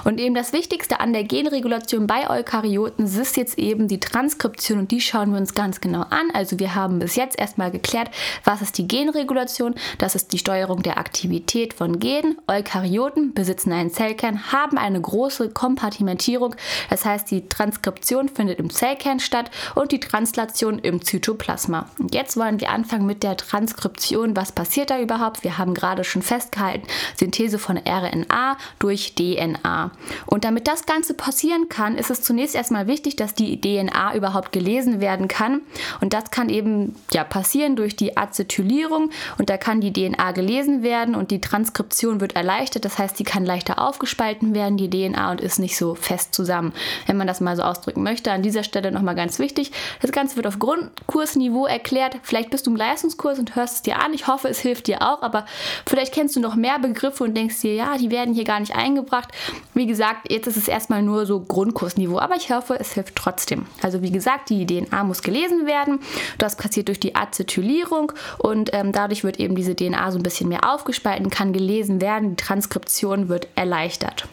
Und 0.03 0.19
eben 0.19 0.35
das 0.35 0.53
Wichtigste 0.53 0.99
an 0.99 1.13
der 1.13 1.23
Genregulation 1.23 2.05
bei 2.07 2.29
Eukaryoten 2.29 3.05
ist 3.05 3.37
jetzt 3.37 3.57
eben 3.57 3.87
die 3.87 3.99
Transkription 3.99 4.79
und 4.79 4.91
die 4.91 5.01
schauen 5.01 5.31
wir 5.31 5.39
uns 5.39 5.53
ganz 5.53 5.81
genau 5.81 6.01
an. 6.01 6.29
Also 6.33 6.59
wir 6.59 6.75
haben 6.75 6.99
bis 6.99 7.15
jetzt 7.15 7.39
erstmal 7.39 7.71
geklärt, 7.71 8.09
was 8.43 8.61
ist 8.61 8.77
die 8.77 8.87
Genregulation. 8.87 9.75
Das 9.97 10.15
ist 10.15 10.33
die 10.33 10.37
Steuerung 10.37 10.83
der 10.83 10.97
Aktivität 10.97 11.73
von 11.73 11.99
Genen. 11.99 12.37
Eukaryoten 12.47 13.33
besitzen 13.33 13.71
einen 13.71 13.91
Zellkern, 13.91 14.51
haben 14.51 14.77
eine 14.77 14.99
große 14.99 15.49
Kompartimentierung. 15.49 16.55
Das 16.89 17.05
heißt, 17.05 17.31
die 17.31 17.47
Transkription 17.47 18.29
findet 18.29 18.59
im 18.59 18.69
Zellkern 18.69 19.19
statt 19.19 19.49
und 19.75 19.91
die 19.91 19.99
Translation 19.99 20.79
im 20.79 21.01
Zytoplasma. 21.01 21.87
Und 21.99 22.13
jetzt 22.13 22.37
wollen 22.37 22.59
wir 22.59 22.69
anfangen 22.69 23.05
mit 23.05 23.23
der 23.23 23.37
Transkription. 23.37 24.35
Was 24.35 24.51
passiert 24.51 24.89
da 24.89 24.99
überhaupt? 24.99 25.43
Wir 25.43 25.57
haben 25.57 25.73
gerade 25.73 26.03
festgehalten, 26.19 26.87
Synthese 27.17 27.59
von 27.59 27.77
RNA 27.77 28.57
durch 28.79 29.15
DNA. 29.15 29.91
Und 30.25 30.43
damit 30.43 30.67
das 30.67 30.85
Ganze 30.85 31.13
passieren 31.13 31.69
kann, 31.69 31.97
ist 31.97 32.09
es 32.09 32.21
zunächst 32.21 32.55
erstmal 32.55 32.87
wichtig, 32.87 33.15
dass 33.15 33.33
die 33.33 33.61
DNA 33.61 34.15
überhaupt 34.15 34.51
gelesen 34.51 34.99
werden 34.99 35.27
kann. 35.27 35.61
Und 36.01 36.13
das 36.13 36.31
kann 36.31 36.49
eben 36.49 36.95
ja, 37.11 37.23
passieren 37.23 37.75
durch 37.75 37.95
die 37.95 38.17
Acetylierung. 38.17 39.11
Und 39.37 39.49
da 39.49 39.57
kann 39.57 39.81
die 39.81 39.93
DNA 39.93 40.31
gelesen 40.31 40.83
werden 40.83 41.15
und 41.15 41.31
die 41.31 41.41
Transkription 41.41 42.19
wird 42.21 42.35
erleichtert. 42.35 42.85
Das 42.85 42.97
heißt, 42.97 43.17
sie 43.17 43.23
kann 43.23 43.45
leichter 43.45 43.79
aufgespalten 43.79 44.53
werden, 44.53 44.77
die 44.77 44.89
DNA, 44.89 45.31
und 45.31 45.41
ist 45.41 45.59
nicht 45.59 45.77
so 45.77 45.95
fest 45.95 46.33
zusammen, 46.33 46.73
wenn 47.05 47.17
man 47.17 47.27
das 47.27 47.41
mal 47.41 47.55
so 47.55 47.63
ausdrücken 47.63 48.03
möchte. 48.03 48.31
An 48.31 48.41
dieser 48.41 48.63
Stelle 48.63 48.91
nochmal 48.91 49.15
ganz 49.15 49.39
wichtig. 49.39 49.71
Das 50.01 50.11
Ganze 50.11 50.35
wird 50.35 50.47
auf 50.47 50.59
Grundkursniveau 50.59 51.65
erklärt. 51.65 52.17
Vielleicht 52.23 52.49
bist 52.49 52.67
du 52.67 52.71
im 52.71 52.77
Leistungskurs 52.77 53.39
und 53.39 53.55
hörst 53.55 53.75
es 53.75 53.81
dir 53.81 53.99
an. 53.99 54.13
Ich 54.13 54.27
hoffe, 54.27 54.47
es 54.47 54.59
hilft 54.59 54.87
dir 54.87 55.01
auch. 55.01 55.21
Aber 55.21 55.45
Vielleicht 55.91 56.13
kennst 56.13 56.37
du 56.37 56.39
noch 56.39 56.55
mehr 56.55 56.79
Begriffe 56.79 57.25
und 57.25 57.35
denkst 57.35 57.59
dir, 57.59 57.73
ja, 57.73 57.97
die 57.97 58.11
werden 58.11 58.33
hier 58.33 58.45
gar 58.45 58.61
nicht 58.61 58.73
eingebracht. 58.73 59.27
Wie 59.73 59.85
gesagt, 59.85 60.31
jetzt 60.31 60.47
ist 60.47 60.55
es 60.55 60.69
erstmal 60.69 61.03
nur 61.03 61.25
so 61.25 61.41
Grundkursniveau, 61.41 62.17
aber 62.17 62.37
ich 62.37 62.49
hoffe, 62.49 62.79
es 62.79 62.93
hilft 62.93 63.17
trotzdem. 63.17 63.65
Also 63.81 64.01
wie 64.01 64.09
gesagt, 64.09 64.49
die 64.49 64.65
DNA 64.65 65.03
muss 65.03 65.21
gelesen 65.21 65.67
werden. 65.67 65.99
Das 66.37 66.55
passiert 66.55 66.87
durch 66.87 67.01
die 67.01 67.15
Acetylierung 67.15 68.13
und 68.37 68.69
ähm, 68.71 68.93
dadurch 68.93 69.25
wird 69.25 69.37
eben 69.37 69.53
diese 69.53 69.75
DNA 69.75 70.13
so 70.13 70.17
ein 70.17 70.23
bisschen 70.23 70.47
mehr 70.47 70.73
aufgespalten, 70.73 71.29
kann 71.29 71.51
gelesen 71.51 71.99
werden, 71.99 72.37
die 72.37 72.41
Transkription 72.41 73.27
wird 73.27 73.49
erleichtert. 73.55 74.29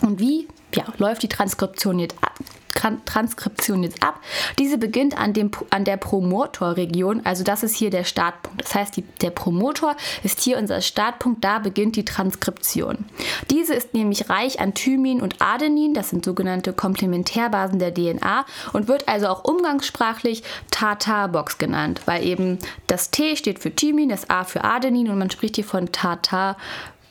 Und 0.00 0.20
wie 0.20 0.46
ja, 0.76 0.84
läuft 0.98 1.24
die 1.24 1.28
Transkription 1.28 1.98
jetzt 1.98 2.14
ab? 2.22 2.34
Transkription 2.74 3.82
jetzt 3.82 4.02
ab. 4.02 4.20
Diese 4.58 4.78
beginnt 4.78 5.18
an, 5.18 5.32
dem, 5.32 5.50
an 5.70 5.84
der 5.84 5.96
Promotorregion, 5.96 7.24
also 7.24 7.44
das 7.44 7.62
ist 7.62 7.76
hier 7.76 7.90
der 7.90 8.04
Startpunkt. 8.04 8.62
Das 8.62 8.74
heißt, 8.74 8.96
die, 8.96 9.02
der 9.02 9.30
Promotor 9.30 9.96
ist 10.22 10.40
hier 10.40 10.58
unser 10.58 10.80
Startpunkt, 10.80 11.44
da 11.44 11.58
beginnt 11.58 11.96
die 11.96 12.04
Transkription. 12.04 13.04
Diese 13.50 13.74
ist 13.74 13.94
nämlich 13.94 14.28
reich 14.28 14.60
an 14.60 14.74
Thymin 14.74 15.20
und 15.20 15.40
Adenin, 15.40 15.94
das 15.94 16.10
sind 16.10 16.24
sogenannte 16.24 16.72
Komplementärbasen 16.72 17.78
der 17.78 17.94
DNA 17.94 18.44
und 18.72 18.88
wird 18.88 19.08
also 19.08 19.28
auch 19.28 19.44
umgangssprachlich 19.44 20.42
Tata-Box 20.70 21.58
genannt, 21.58 22.00
weil 22.06 22.24
eben 22.24 22.58
das 22.86 23.10
T 23.10 23.36
steht 23.36 23.58
für 23.58 23.74
Thymin, 23.74 24.08
das 24.08 24.30
A 24.30 24.44
für 24.44 24.64
Adenin 24.64 25.08
und 25.08 25.18
man 25.18 25.30
spricht 25.30 25.56
hier 25.56 25.64
von 25.64 25.92
Tata 25.92 26.56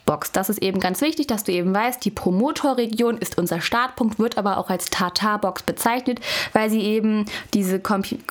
Box. 0.06 0.32
Das 0.32 0.50
ist 0.50 0.62
eben 0.62 0.80
ganz 0.80 1.02
wichtig, 1.02 1.28
dass 1.28 1.44
du 1.44 1.52
eben 1.52 1.74
weißt, 1.74 2.04
die 2.04 2.12
Promotorregion 2.12 3.18
ist 3.18 3.38
unser 3.38 3.62
Startpunkt, 3.62 4.20
wird 4.20 4.38
aber 4.38 4.58
auch 4.58 4.70
als 4.70 4.90
Tata-Box 4.90 5.64
bezeichnet, 5.64 6.20
weil 6.54 6.70
sie 6.70 6.82
eben 6.82 7.26
diese, 7.54 7.82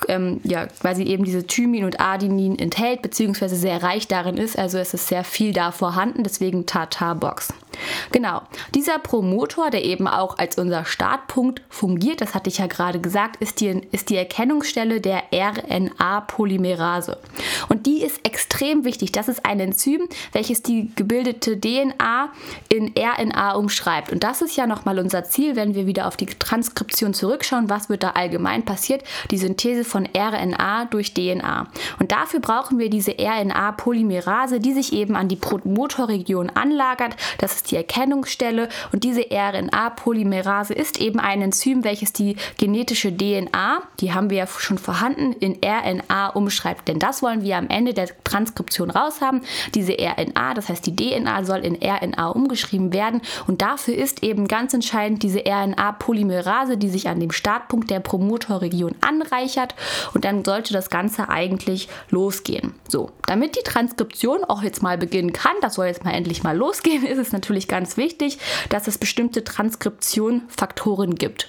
ähm, 0.08 0.40
ja, 0.44 0.68
weil 0.82 0.96
sie 0.96 1.06
eben 1.06 1.24
diese 1.24 1.46
Thymin 1.46 1.84
und 1.84 2.00
Adenin 2.00 2.58
enthält, 2.58 3.02
beziehungsweise 3.02 3.56
sehr 3.56 3.82
reich 3.82 4.08
darin 4.08 4.36
ist. 4.36 4.58
Also 4.58 4.78
es 4.78 4.94
ist 4.94 5.08
sehr 5.08 5.24
viel 5.24 5.52
da 5.52 5.72
vorhanden, 5.72 6.24
deswegen 6.24 6.66
Tata-Box. 6.66 7.54
Genau, 8.10 8.42
dieser 8.74 8.98
Promotor, 8.98 9.70
der 9.70 9.84
eben 9.84 10.06
auch 10.06 10.38
als 10.38 10.58
unser 10.58 10.84
Startpunkt 10.84 11.62
fungiert, 11.68 12.20
das 12.20 12.34
hatte 12.34 12.50
ich 12.50 12.58
ja 12.58 12.66
gerade 12.66 13.00
gesagt, 13.00 13.36
ist 13.36 13.60
die, 13.60 13.82
ist 13.92 14.10
die 14.10 14.16
Erkennungsstelle 14.16 15.00
der 15.00 15.24
RNA-Polymerase. 15.32 17.18
Und 17.68 17.86
die 17.86 18.02
ist 18.02 18.20
extrem 18.24 18.84
wichtig. 18.84 19.12
Das 19.12 19.28
ist 19.28 19.44
ein 19.44 19.60
Enzym, 19.60 20.08
welches 20.32 20.62
die 20.62 20.90
gebildete 20.94 21.58
DNA 21.58 22.30
in 22.68 22.92
RNA 22.96 23.52
umschreibt. 23.52 24.12
Und 24.12 24.22
das 24.24 24.42
ist 24.42 24.56
ja 24.56 24.66
nochmal 24.66 24.98
unser 24.98 25.24
Ziel, 25.24 25.56
wenn 25.56 25.74
wir 25.74 25.86
wieder 25.86 26.06
auf 26.06 26.16
die 26.16 26.26
Transkription 26.26 27.14
zurückschauen. 27.14 27.70
Was 27.70 27.88
wird 27.88 28.02
da 28.02 28.10
allgemein 28.10 28.64
passiert? 28.64 29.02
Die 29.30 29.38
Synthese 29.38 29.84
von 29.84 30.08
RNA 30.16 30.86
durch 30.86 31.14
DNA. 31.14 31.68
Und 31.98 32.12
dafür 32.12 32.40
brauchen 32.40 32.78
wir 32.78 32.90
diese 32.90 33.12
RNA-Polymerase, 33.18 34.60
die 34.60 34.72
sich 34.72 34.92
eben 34.92 35.16
an 35.16 35.28
die 35.28 35.36
Promotorregion 35.36 36.50
anlagert. 36.50 37.16
Das 37.38 37.54
ist 37.54 37.61
die 37.70 37.76
Erkennungsstelle. 37.76 38.68
Und 38.92 39.04
diese 39.04 39.26
RNA-Polymerase 39.30 40.74
ist 40.74 41.00
eben 41.00 41.20
ein 41.20 41.42
Enzym, 41.42 41.84
welches 41.84 42.12
die 42.12 42.36
genetische 42.58 43.16
DNA, 43.16 43.82
die 44.00 44.12
haben 44.12 44.30
wir 44.30 44.38
ja 44.38 44.46
schon 44.46 44.78
vorhanden, 44.78 45.32
in 45.32 45.58
RNA 45.64 46.28
umschreibt. 46.28 46.88
Denn 46.88 46.98
das 46.98 47.22
wollen 47.22 47.42
wir 47.42 47.56
am 47.56 47.68
Ende 47.68 47.94
der 47.94 48.08
Transkription 48.24 48.90
raushaben. 48.90 49.42
Diese 49.74 49.96
RNA, 49.98 50.54
das 50.54 50.68
heißt 50.68 50.86
die 50.86 50.96
DNA, 50.96 51.44
soll 51.44 51.60
in 51.60 51.76
RNA 51.82 52.28
umgeschrieben 52.28 52.92
werden. 52.92 53.20
Und 53.46 53.62
dafür 53.62 53.94
ist 53.94 54.22
eben 54.22 54.48
ganz 54.48 54.74
entscheidend 54.74 55.22
diese 55.22 55.44
RNA-Polymerase, 55.46 56.76
die 56.76 56.88
sich 56.88 57.08
an 57.08 57.20
dem 57.20 57.30
Startpunkt 57.30 57.90
der 57.90 58.00
Promotorregion 58.00 58.94
anreichert. 59.00 59.74
Und 60.14 60.24
dann 60.24 60.44
sollte 60.44 60.72
das 60.72 60.90
Ganze 60.90 61.28
eigentlich 61.28 61.88
losgehen. 62.10 62.74
So, 62.88 63.10
damit 63.26 63.56
die 63.56 63.62
Transkription 63.62 64.44
auch 64.44 64.62
jetzt 64.62 64.82
mal 64.82 64.98
beginnen 64.98 65.32
kann, 65.32 65.52
das 65.60 65.74
soll 65.74 65.86
jetzt 65.86 66.04
mal 66.04 66.12
endlich 66.12 66.42
mal 66.42 66.56
losgehen, 66.56 67.04
ist 67.06 67.18
es 67.18 67.32
natürlich 67.52 67.68
ganz 67.68 67.96
wichtig, 67.96 68.38
dass 68.70 68.88
es 68.88 68.98
bestimmte 68.98 69.44
Transkriptionfaktoren 69.44 71.14
gibt. 71.14 71.48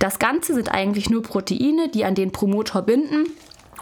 Das 0.00 0.18
Ganze 0.18 0.54
sind 0.54 0.70
eigentlich 0.72 1.10
nur 1.10 1.22
Proteine, 1.22 1.88
die 1.88 2.04
an 2.04 2.14
den 2.14 2.32
Promotor 2.32 2.82
binden 2.82 3.26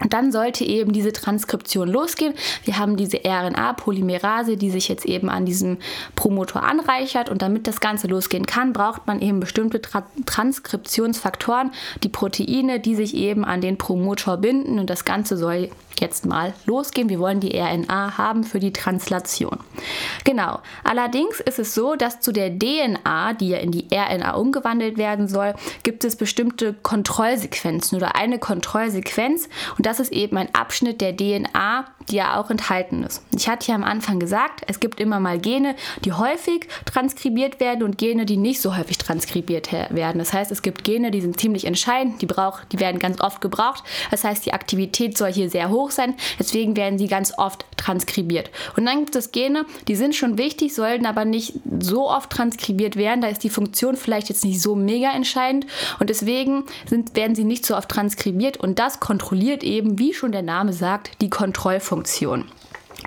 und 0.01 0.13
dann 0.13 0.33
sollte 0.33 0.65
eben 0.65 0.93
diese 0.93 1.13
Transkription 1.13 1.89
losgehen. 1.89 2.35
Wir 2.65 2.79
haben 2.79 2.97
diese 2.97 3.21
RNA-Polymerase, 3.25 4.57
die 4.57 4.71
sich 4.71 4.89
jetzt 4.89 5.05
eben 5.05 5.29
an 5.29 5.45
diesem 5.45 5.79
Promotor 6.17 6.63
anreichert. 6.63 7.29
Und 7.29 7.43
damit 7.43 7.67
das 7.67 7.81
Ganze 7.81 8.07
losgehen 8.09 8.47
kann, 8.47 8.73
braucht 8.73 9.07
man 9.07 9.21
eben 9.21 9.39
bestimmte 9.39 9.81
Tra 9.81 10.05
Transkriptionsfaktoren, 10.27 11.73
die 12.03 12.09
Proteine, 12.09 12.81
die 12.81 12.97
sich 12.97 13.15
eben 13.15 13.45
an 13.45 13.61
den 13.61 13.79
Promotor 13.79 14.39
binden. 14.39 14.79
Und 14.79 14.91
das 14.91 15.05
Ganze 15.05 15.37
soll 15.37 15.71
jetzt 16.01 16.27
mal 16.27 16.55
losgehen. 16.67 17.09
Wir 17.09 17.19
wollen 17.19 17.41
die 17.41 17.59
RNA 17.59 18.19
haben 18.19 18.45
für 18.45 18.61
die 18.61 18.73
Translation. 18.73 19.59
Genau. 20.25 20.61
Allerdings 20.85 21.41
ist 21.41 21.59
es 21.59 21.75
so, 21.75 21.95
dass 21.97 22.21
zu 22.21 22.33
der 22.33 22.51
DNA, 22.59 23.35
die 23.35 23.49
ja 23.49 23.59
in 23.59 23.71
die 23.71 23.89
RNA 23.93 24.33
umgewandelt 24.35 24.97
werden 24.97 25.29
soll, 25.29 25.55
gibt 25.83 26.05
es 26.05 26.17
bestimmte 26.17 26.75
Kontrollsequenzen 26.75 27.97
oder 27.97 28.17
eine 28.17 28.39
Kontrollsequenz. 28.39 29.49
Und 29.77 29.87
das 29.87 30.01
ist 30.01 30.13
eben 30.13 30.37
ein 30.37 30.55
Abschnitt 30.55 31.01
der 31.01 31.17
DNA, 31.17 31.87
die 32.09 32.17
ja 32.17 32.41
auch 32.41 32.51
enthalten 32.51 33.03
ist. 33.03 33.23
Ich 33.37 33.49
hatte 33.49 33.69
ja 33.69 33.75
am 33.75 33.85
Anfang 33.85 34.19
gesagt, 34.19 34.63
es 34.67 34.81
gibt 34.81 35.01
immer 35.01 35.21
mal 35.21 35.39
Gene, 35.39 35.75
die 36.05 36.13
häufig 36.13 36.69
transkribiert 36.85 37.61
werden 37.61 37.83
und 37.83 37.99
Gene, 37.99 38.27
die 38.27 38.37
nicht 38.37 38.61
so 38.61 38.77
häufig 38.77 38.99
transkribiert 38.99 39.73
werden. 39.73 40.19
Das 40.19 40.33
heißt, 40.33 40.51
es 40.51 40.63
gibt 40.63 40.85
Gene, 40.85 41.11
die 41.11 41.21
sind 41.21 41.39
ziemlich 41.39 41.65
entscheidend, 41.65 42.23
die, 42.23 42.27
brauch, 42.27 42.61
die 42.73 42.81
werden 42.81 42.99
ganz 42.99 43.21
oft 43.21 43.41
gebraucht. 43.41 43.85
Das 44.11 44.25
heißt, 44.25 44.45
die 44.47 44.53
Aktivität 44.53 45.17
soll 45.17 45.33
hier 45.33 45.51
sehr 45.51 45.71
hoch 45.71 45.82
sein, 45.91 46.15
deswegen 46.39 46.77
werden 46.77 46.99
sie 46.99 47.09
ganz 47.09 47.33
oft 47.37 47.67
transkribiert. 47.77 48.51
Und 48.77 48.87
dann 48.87 49.01
gibt 49.01 49.17
es 49.17 49.33
Gene, 49.33 49.67
die 49.89 49.97
sind 49.97 50.15
schon 50.15 50.39
wichtig, 50.39 50.75
sollten 50.75 51.07
aber 51.07 51.25
nicht 51.25 51.55
so 51.81 52.09
oft 52.09 52.31
transkribiert 52.31 52.97
werden. 52.97 53.21
Da 53.21 53.29
ist 53.29 53.43
die 53.43 53.51
Funktion 53.51 53.97
vielleicht 53.97 54.29
jetzt 54.29 54.45
nicht 54.45 54.61
so 54.61 54.75
mega 54.75 55.13
entscheidend 55.13 55.67
und 55.99 56.11
deswegen 56.11 56.65
sind, 56.87 57.17
werden 57.17 57.35
sie 57.35 57.45
nicht 57.45 57.67
so 57.67 57.77
oft 57.77 57.89
transkribiert 57.89 58.57
und 58.57 58.79
das 58.79 59.01
kontrolliert 59.01 59.63
eben, 59.63 59.99
wie 59.99 60.15
schon 60.15 60.33
der 60.33 60.43
Name 60.43 60.73
sagt, 60.73 61.21
die 61.21 61.31
Kontrollfunktion. 61.31 62.45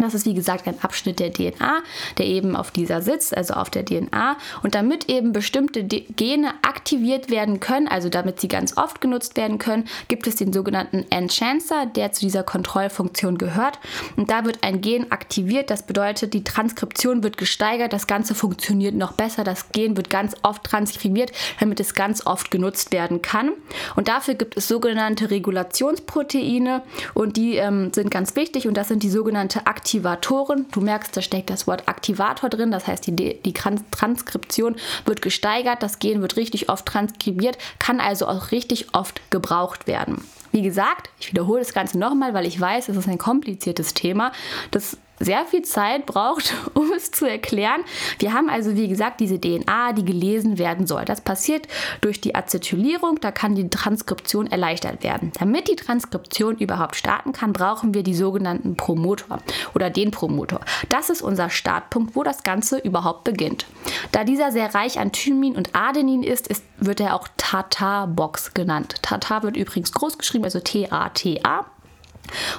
Das 0.03 0.13
ist 0.13 0.25
wie 0.25 0.33
gesagt 0.33 0.67
ein 0.67 0.81
Abschnitt 0.81 1.19
der 1.19 1.31
DNA, 1.31 1.81
der 2.17 2.25
eben 2.25 2.55
auf 2.55 2.71
dieser 2.71 3.01
sitzt, 3.01 3.35
also 3.35 3.53
auf 3.53 3.69
der 3.69 3.85
DNA. 3.85 4.37
Und 4.63 4.75
damit 4.75 5.09
eben 5.09 5.31
bestimmte 5.31 5.83
Gene 5.83 6.49
aktiviert 6.61 7.29
werden 7.29 7.59
können, 7.59 7.87
also 7.87 8.09
damit 8.09 8.39
sie 8.39 8.47
ganz 8.47 8.77
oft 8.77 9.01
genutzt 9.01 9.37
werden 9.37 9.57
können, 9.57 9.85
gibt 10.07 10.27
es 10.27 10.35
den 10.35 10.51
sogenannten 10.51 11.05
Enchancer, 11.09 11.85
der 11.85 12.11
zu 12.11 12.21
dieser 12.21 12.43
Kontrollfunktion 12.43 13.37
gehört. 13.37 13.79
Und 14.15 14.29
da 14.29 14.45
wird 14.45 14.63
ein 14.63 14.81
Gen 14.81 15.11
aktiviert, 15.11 15.69
das 15.69 15.85
bedeutet, 15.85 16.33
die 16.33 16.43
Transkription 16.43 17.23
wird 17.23 17.37
gesteigert, 17.37 17.93
das 17.93 18.07
Ganze 18.07 18.35
funktioniert 18.35 18.95
noch 18.95 19.13
besser, 19.13 19.43
das 19.43 19.71
Gen 19.71 19.97
wird 19.97 20.09
ganz 20.09 20.35
oft 20.43 20.63
transkribiert, 20.63 21.31
damit 21.59 21.79
es 21.79 21.93
ganz 21.93 22.25
oft 22.25 22.51
genutzt 22.51 22.91
werden 22.91 23.21
kann. 23.21 23.51
Und 23.95 24.07
dafür 24.07 24.35
gibt 24.35 24.57
es 24.57 24.67
sogenannte 24.67 25.31
Regulationsproteine 25.31 26.83
und 27.13 27.37
die 27.37 27.55
ähm, 27.55 27.91
sind 27.93 28.11
ganz 28.11 28.35
wichtig 28.35 28.67
und 28.67 28.75
das 28.75 28.89
sind 28.89 29.03
die 29.03 29.09
sogenannte 29.09 29.65
Aktivierung 29.67 29.84
Aktivatoren. 29.85 30.65
Du 30.71 30.81
merkst, 30.81 31.15
da 31.15 31.21
steckt 31.21 31.51
das 31.51 31.67
Wort 31.67 31.87
Aktivator 31.87 32.49
drin, 32.49 32.71
das 32.71 32.87
heißt, 32.87 33.05
die, 33.05 33.13
die 33.39 33.53
Transkription 33.53 34.77
wird 35.05 35.21
gesteigert, 35.21 35.83
das 35.83 35.99
Gen 35.99 36.23
wird 36.23 36.37
richtig 36.37 36.69
oft 36.69 36.87
transkribiert, 36.87 37.59
kann 37.77 37.99
also 37.99 38.25
auch 38.25 38.49
richtig 38.49 38.95
oft 38.95 39.21
gebraucht 39.29 39.85
werden. 39.85 40.23
Wie 40.51 40.63
gesagt, 40.63 41.11
ich 41.19 41.29
wiederhole 41.29 41.59
das 41.59 41.75
Ganze 41.75 41.99
nochmal, 41.99 42.33
weil 42.33 42.47
ich 42.47 42.59
weiß, 42.59 42.89
es 42.89 42.97
ist 42.97 43.07
ein 43.07 43.19
kompliziertes 43.19 43.93
Thema. 43.93 44.31
Das 44.71 44.97
sehr 45.19 45.45
viel 45.45 45.63
Zeit 45.63 46.05
braucht, 46.05 46.53
um 46.73 46.91
es 46.91 47.11
zu 47.11 47.29
erklären. 47.29 47.81
Wir 48.19 48.33
haben 48.33 48.49
also, 48.49 48.75
wie 48.75 48.87
gesagt, 48.87 49.19
diese 49.19 49.39
DNA, 49.39 49.93
die 49.93 50.05
gelesen 50.05 50.57
werden 50.57 50.87
soll. 50.87 51.05
Das 51.05 51.21
passiert 51.21 51.67
durch 52.01 52.21
die 52.21 52.35
Acetylierung, 52.35 53.19
da 53.19 53.31
kann 53.31 53.55
die 53.55 53.69
Transkription 53.69 54.47
erleichtert 54.47 55.03
werden. 55.03 55.31
Damit 55.39 55.67
die 55.67 55.75
Transkription 55.75 56.57
überhaupt 56.57 56.95
starten 56.95 57.31
kann, 57.31 57.53
brauchen 57.53 57.93
wir 57.93 58.03
die 58.03 58.15
sogenannten 58.15 58.75
Promotor 58.75 59.39
oder 59.73 59.89
den 59.89 60.11
Promotor. 60.11 60.61
Das 60.89 61.09
ist 61.09 61.21
unser 61.21 61.49
Startpunkt, 61.49 62.15
wo 62.15 62.23
das 62.23 62.43
Ganze 62.43 62.77
überhaupt 62.77 63.23
beginnt. 63.23 63.65
Da 64.11 64.23
dieser 64.23 64.51
sehr 64.51 64.73
reich 64.73 64.99
an 64.99 65.11
Thymin 65.11 65.55
und 65.55 65.75
Adenin 65.75 66.23
ist, 66.23 66.47
ist 66.47 66.63
wird 66.77 66.99
er 66.99 67.15
auch 67.15 67.27
Tata-Box 67.37 68.53
genannt. 68.53 68.95
Tata 69.01 69.43
wird 69.43 69.57
übrigens 69.57 69.91
groß 69.91 70.17
geschrieben, 70.17 70.43
also 70.43 70.59
T-A-T-A. 70.59 71.65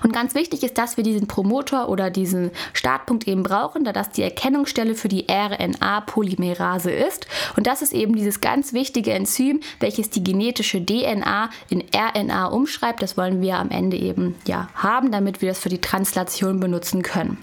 Und 0.02 0.12
ganz 0.12 0.35
wichtig 0.35 0.62
ist, 0.62 0.78
dass 0.78 0.96
wir 0.96 1.04
diesen 1.04 1.26
Promotor 1.26 1.88
oder 1.88 2.11
diesen 2.11 2.50
Startpunkt 2.73 3.26
eben 3.26 3.42
brauchen, 3.42 3.85
da 3.85 3.92
das 3.92 4.11
die 4.11 4.23
Erkennungsstelle 4.23 4.94
für 4.94 5.08
die 5.08 5.26
RNA-Polymerase 5.28 6.90
ist. 6.90 7.26
Und 7.56 7.66
das 7.66 7.82
ist 7.82 7.92
eben 7.92 8.14
dieses 8.14 8.40
ganz 8.40 8.73
wichtige 8.73 9.12
Enzym, 9.12 9.61
welches 9.80 10.11
die 10.11 10.23
genetische 10.23 10.85
DNA 10.85 11.50
in 11.68 11.85
RNA 11.94 12.46
umschreibt. 12.46 13.02
Das 13.02 13.16
wollen 13.16 13.40
wir 13.40 13.58
am 13.58 13.70
Ende 13.70 13.96
eben 13.96 14.37
ja 14.46 14.68
haben, 14.75 15.11
damit 15.11 15.42
wir 15.42 15.49
das 15.50 15.58
für 15.58 15.68
die 15.68 15.80
Translation 15.80 16.61
benutzen 16.61 17.02
können. 17.02 17.38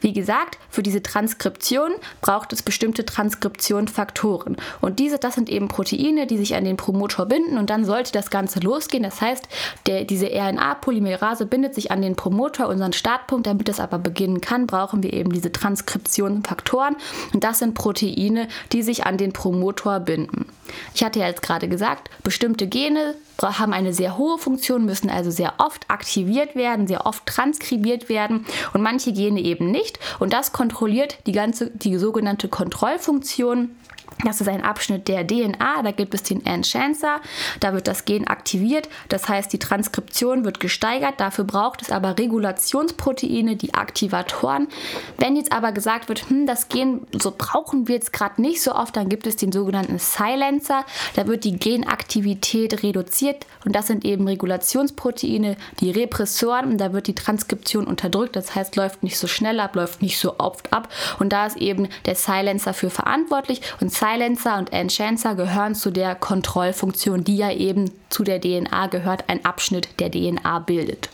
Wie 0.00 0.12
gesagt, 0.12 0.58
für 0.68 0.82
diese 0.82 1.02
Transkription 1.02 1.92
braucht 2.20 2.52
es 2.52 2.62
bestimmte 2.62 3.04
Transkriptionsfaktoren. 3.04 4.56
Und 4.80 4.98
diese, 4.98 5.18
das 5.18 5.34
sind 5.34 5.48
eben 5.48 5.68
Proteine, 5.68 6.26
die 6.26 6.38
sich 6.38 6.54
an 6.54 6.64
den 6.64 6.76
Promotor 6.76 7.26
binden 7.26 7.58
und 7.58 7.70
dann 7.70 7.84
sollte 7.84 8.12
das 8.12 8.30
Ganze 8.30 8.60
losgehen. 8.60 9.02
Das 9.02 9.20
heißt, 9.20 9.48
der, 9.86 10.04
diese 10.04 10.26
RNA-Polymerase 10.26 11.46
bindet 11.46 11.74
sich 11.74 11.90
an 11.90 12.02
den 12.02 12.16
Promotor, 12.16 12.68
unseren 12.68 12.92
Startpunkt. 12.92 13.46
Damit 13.46 13.68
es 13.68 13.80
aber 13.80 13.98
beginnen 13.98 14.40
kann, 14.40 14.66
brauchen 14.66 15.02
wir 15.02 15.12
eben 15.12 15.32
diese 15.32 15.52
Transkriptionsfaktoren. 15.52 16.96
Und 17.32 17.44
das 17.44 17.58
sind 17.58 17.74
Proteine, 17.74 18.48
die 18.72 18.82
sich 18.82 19.06
an 19.06 19.16
den 19.16 19.32
Promotor 19.32 20.00
binden. 20.00 20.46
Ich 20.94 21.04
hatte 21.04 21.20
ja 21.20 21.28
jetzt 21.28 21.42
gerade 21.42 21.68
gesagt, 21.68 22.10
bestimmte 22.22 22.66
Gene 22.66 23.14
haben 23.42 23.72
eine 23.72 23.94
sehr 23.94 24.18
hohe 24.18 24.38
Funktion, 24.38 24.84
müssen 24.84 25.10
also 25.10 25.30
sehr 25.30 25.54
oft 25.58 25.88
aktiviert 25.88 26.54
werden, 26.54 26.86
sehr 26.86 27.06
oft 27.06 27.24
transkribiert 27.26 28.08
werden 28.08 28.46
und 28.74 28.82
manche 28.82 29.12
Gene 29.12 29.40
eben 29.40 29.70
nicht. 29.70 29.98
Und 30.18 30.32
das 30.32 30.52
kontrolliert 30.52 31.18
die 31.26 31.32
ganze, 31.32 31.70
die 31.70 31.96
sogenannte 31.96 32.48
Kontrollfunktion 32.48 33.70
das 34.24 34.40
ist 34.40 34.48
ein 34.48 34.64
Abschnitt 34.64 35.08
der 35.08 35.26
DNA, 35.26 35.82
da 35.82 35.90
gibt 35.92 36.14
es 36.14 36.22
den 36.24 36.44
Enchancer, 36.44 37.20
da 37.60 37.72
wird 37.72 37.86
das 37.86 38.04
Gen 38.04 38.26
aktiviert, 38.26 38.88
das 39.08 39.28
heißt 39.28 39.52
die 39.52 39.58
Transkription 39.58 40.44
wird 40.44 40.60
gesteigert, 40.60 41.20
dafür 41.20 41.44
braucht 41.44 41.82
es 41.82 41.90
aber 41.90 42.18
Regulationsproteine, 42.18 43.56
die 43.56 43.74
Aktivatoren. 43.74 44.68
Wenn 45.18 45.36
jetzt 45.36 45.52
aber 45.52 45.72
gesagt 45.72 46.08
wird, 46.08 46.28
hm, 46.28 46.46
das 46.46 46.68
Gen 46.68 47.06
so 47.18 47.32
brauchen 47.36 47.88
wir 47.88 47.94
jetzt 47.94 48.12
gerade 48.12 48.42
nicht 48.42 48.62
so 48.62 48.74
oft, 48.74 48.96
dann 48.96 49.08
gibt 49.08 49.26
es 49.26 49.36
den 49.36 49.52
sogenannten 49.52 49.98
Silencer, 49.98 50.84
da 51.14 51.26
wird 51.26 51.44
die 51.44 51.58
Genaktivität 51.58 52.82
reduziert 52.82 53.46
und 53.64 53.76
das 53.76 53.86
sind 53.86 54.04
eben 54.04 54.26
Regulationsproteine, 54.26 55.56
die 55.80 55.90
Repressoren 55.90 56.80
da 56.80 56.92
wird 56.92 57.06
die 57.06 57.14
Transkription 57.14 57.86
unterdrückt, 57.86 58.36
das 58.36 58.54
heißt 58.54 58.76
läuft 58.76 59.02
nicht 59.02 59.18
so 59.18 59.26
schnell 59.26 59.60
ab, 59.60 59.76
läuft 59.76 60.02
nicht 60.02 60.18
so 60.18 60.38
oft 60.38 60.72
ab. 60.72 60.88
Und 61.18 61.32
da 61.32 61.46
ist 61.46 61.58
eben 61.58 61.88
der 62.06 62.14
Silencer 62.14 62.72
für 62.72 62.90
verantwortlich 62.90 63.60
und 63.80 63.92
Silencer 64.00 64.56
und 64.56 64.72
Enchancer 64.72 65.34
gehören 65.34 65.74
zu 65.74 65.90
der 65.90 66.14
Kontrollfunktion, 66.14 67.22
die 67.22 67.36
ja 67.36 67.52
eben 67.52 67.90
zu 68.08 68.24
der 68.24 68.40
DNA 68.40 68.86
gehört, 68.86 69.28
ein 69.28 69.44
Abschnitt 69.44 70.00
der 70.00 70.10
DNA 70.10 70.60
bildet. 70.60 71.10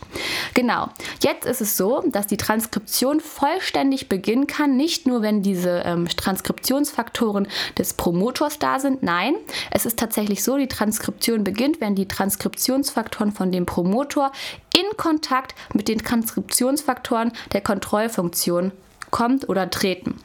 Genau, 0.55 0.89
jetzt 1.21 1.47
ist 1.47 1.61
es 1.61 1.77
so, 1.77 2.05
dass 2.07 2.29
die 2.29 2.37
Transkription 2.37 3.19
vollständig 3.19 4.09
beginnen 4.09 4.47
kann, 4.47 4.77
nicht 4.77 5.05
nur 5.05 5.21
wenn 5.21 5.43
diese 5.43 5.83
ähm, 5.85 6.07
Transkriptionsfaktoren 6.07 7.49
des 7.77 7.95
Promotors 7.95 8.61
da 8.61 8.79
sind, 8.79 9.03
nein, 9.03 9.35
es 9.73 9.85
ist 9.85 9.99
tatsächlich 9.99 10.45
so, 10.45 10.57
die 10.57 10.69
Transkription 10.69 11.43
beginnt, 11.43 11.81
wenn 11.81 11.97
die 11.97 12.07
Transkriptionsfaktoren 12.07 13.33
von 13.33 13.51
dem 13.51 13.67
Promotor 13.67 14.31
in 14.77 14.97
Kontakt 14.97 15.57
mit 15.75 15.89
den 15.89 15.99
Transkriptionsfaktoren 15.99 17.33
der 17.53 17.63
Kontrollfunktion 17.63 18.71
kommt 19.11 19.49
oder 19.49 19.71
treten. 19.71 20.21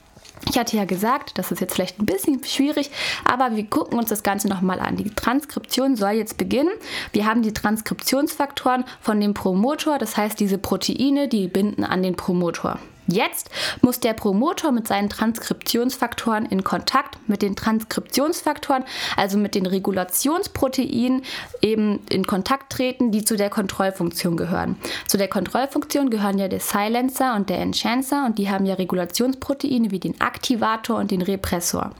Ich 0.50 0.58
hatte 0.58 0.76
ja 0.76 0.86
gesagt, 0.86 1.38
das 1.38 1.52
ist 1.52 1.62
jetzt 1.62 1.76
vielleicht 1.76 2.00
ein 2.00 2.06
bisschen 2.06 2.44
schwierig, 2.44 2.90
aber 3.26 3.56
wir 3.56 3.66
gucken 3.66 4.00
uns 4.00 4.10
das 4.10 4.24
Ganze 4.24 4.48
nochmal 4.48 4.80
an. 4.80 4.98
Die 4.98 5.10
Transkription 5.10 5.96
soll 5.96 6.12
jetzt 6.12 6.38
beginnen. 6.38 6.72
Wir 7.14 7.26
haben 7.26 7.42
die 7.42 7.54
Transkriptionsfaktoren 7.54 8.84
von 9.00 9.20
dem 9.22 9.34
Promotor, 9.34 10.00
das 10.00 10.18
heißt 10.18 10.40
diese 10.40 10.58
Proteine, 10.58 11.28
die 11.28 11.48
binden 11.48 11.84
an 11.84 12.04
den 12.04 12.16
Promotor. 12.16 12.80
Jetzt 13.08 13.50
muss 13.82 14.00
der 14.00 14.14
Promoter 14.14 14.72
mit 14.72 14.88
seinen 14.88 15.10
Transkriptionsfaktoren 15.10 16.46
in 16.46 16.64
Kontakt 16.64 17.18
mit 17.28 17.42
den 17.42 17.56
Transkriptionsfaktoren, 17.56 18.84
also 19.18 19.38
mit 19.38 19.56
den 19.56 19.66
Regulationsproteinen, 19.66 21.24
eben 21.62 22.00
in 22.10 22.28
Kontakt 22.28 22.72
treten, 22.72 23.12
die 23.12 23.26
zu 23.26 23.38
der 23.38 23.50
Kontrollfunktion 23.50 24.38
gehören. 24.38 24.76
Zu 25.08 25.18
der 25.18 25.28
Kontrollfunktion 25.28 26.10
gehören 26.10 26.38
ja 26.38 26.48
der 26.48 26.60
Silencer 26.60 27.36
und 27.36 27.50
der 27.50 27.60
Enchancer 27.60 28.26
und 28.26 28.38
die 28.38 28.50
haben 28.50 28.66
ja 28.66 28.76
Regulationsproteine 28.76 29.92
wie 29.92 30.00
den 30.00 30.22
Aktivator 30.22 30.98
und 30.98 31.12
den 31.12 31.22
Repressor. 31.22 31.92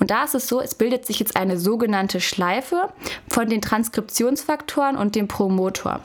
Und 0.00 0.10
da 0.10 0.24
ist 0.24 0.34
es 0.34 0.48
so, 0.48 0.60
es 0.60 0.74
bildet 0.74 1.06
sich 1.06 1.18
jetzt 1.20 1.36
eine 1.36 1.58
sogenannte 1.58 2.20
Schleife 2.20 2.88
von 3.28 3.48
den 3.48 3.60
Transkriptionsfaktoren 3.60 4.96
und 4.96 5.14
dem 5.14 5.28
Promotor. 5.28 6.00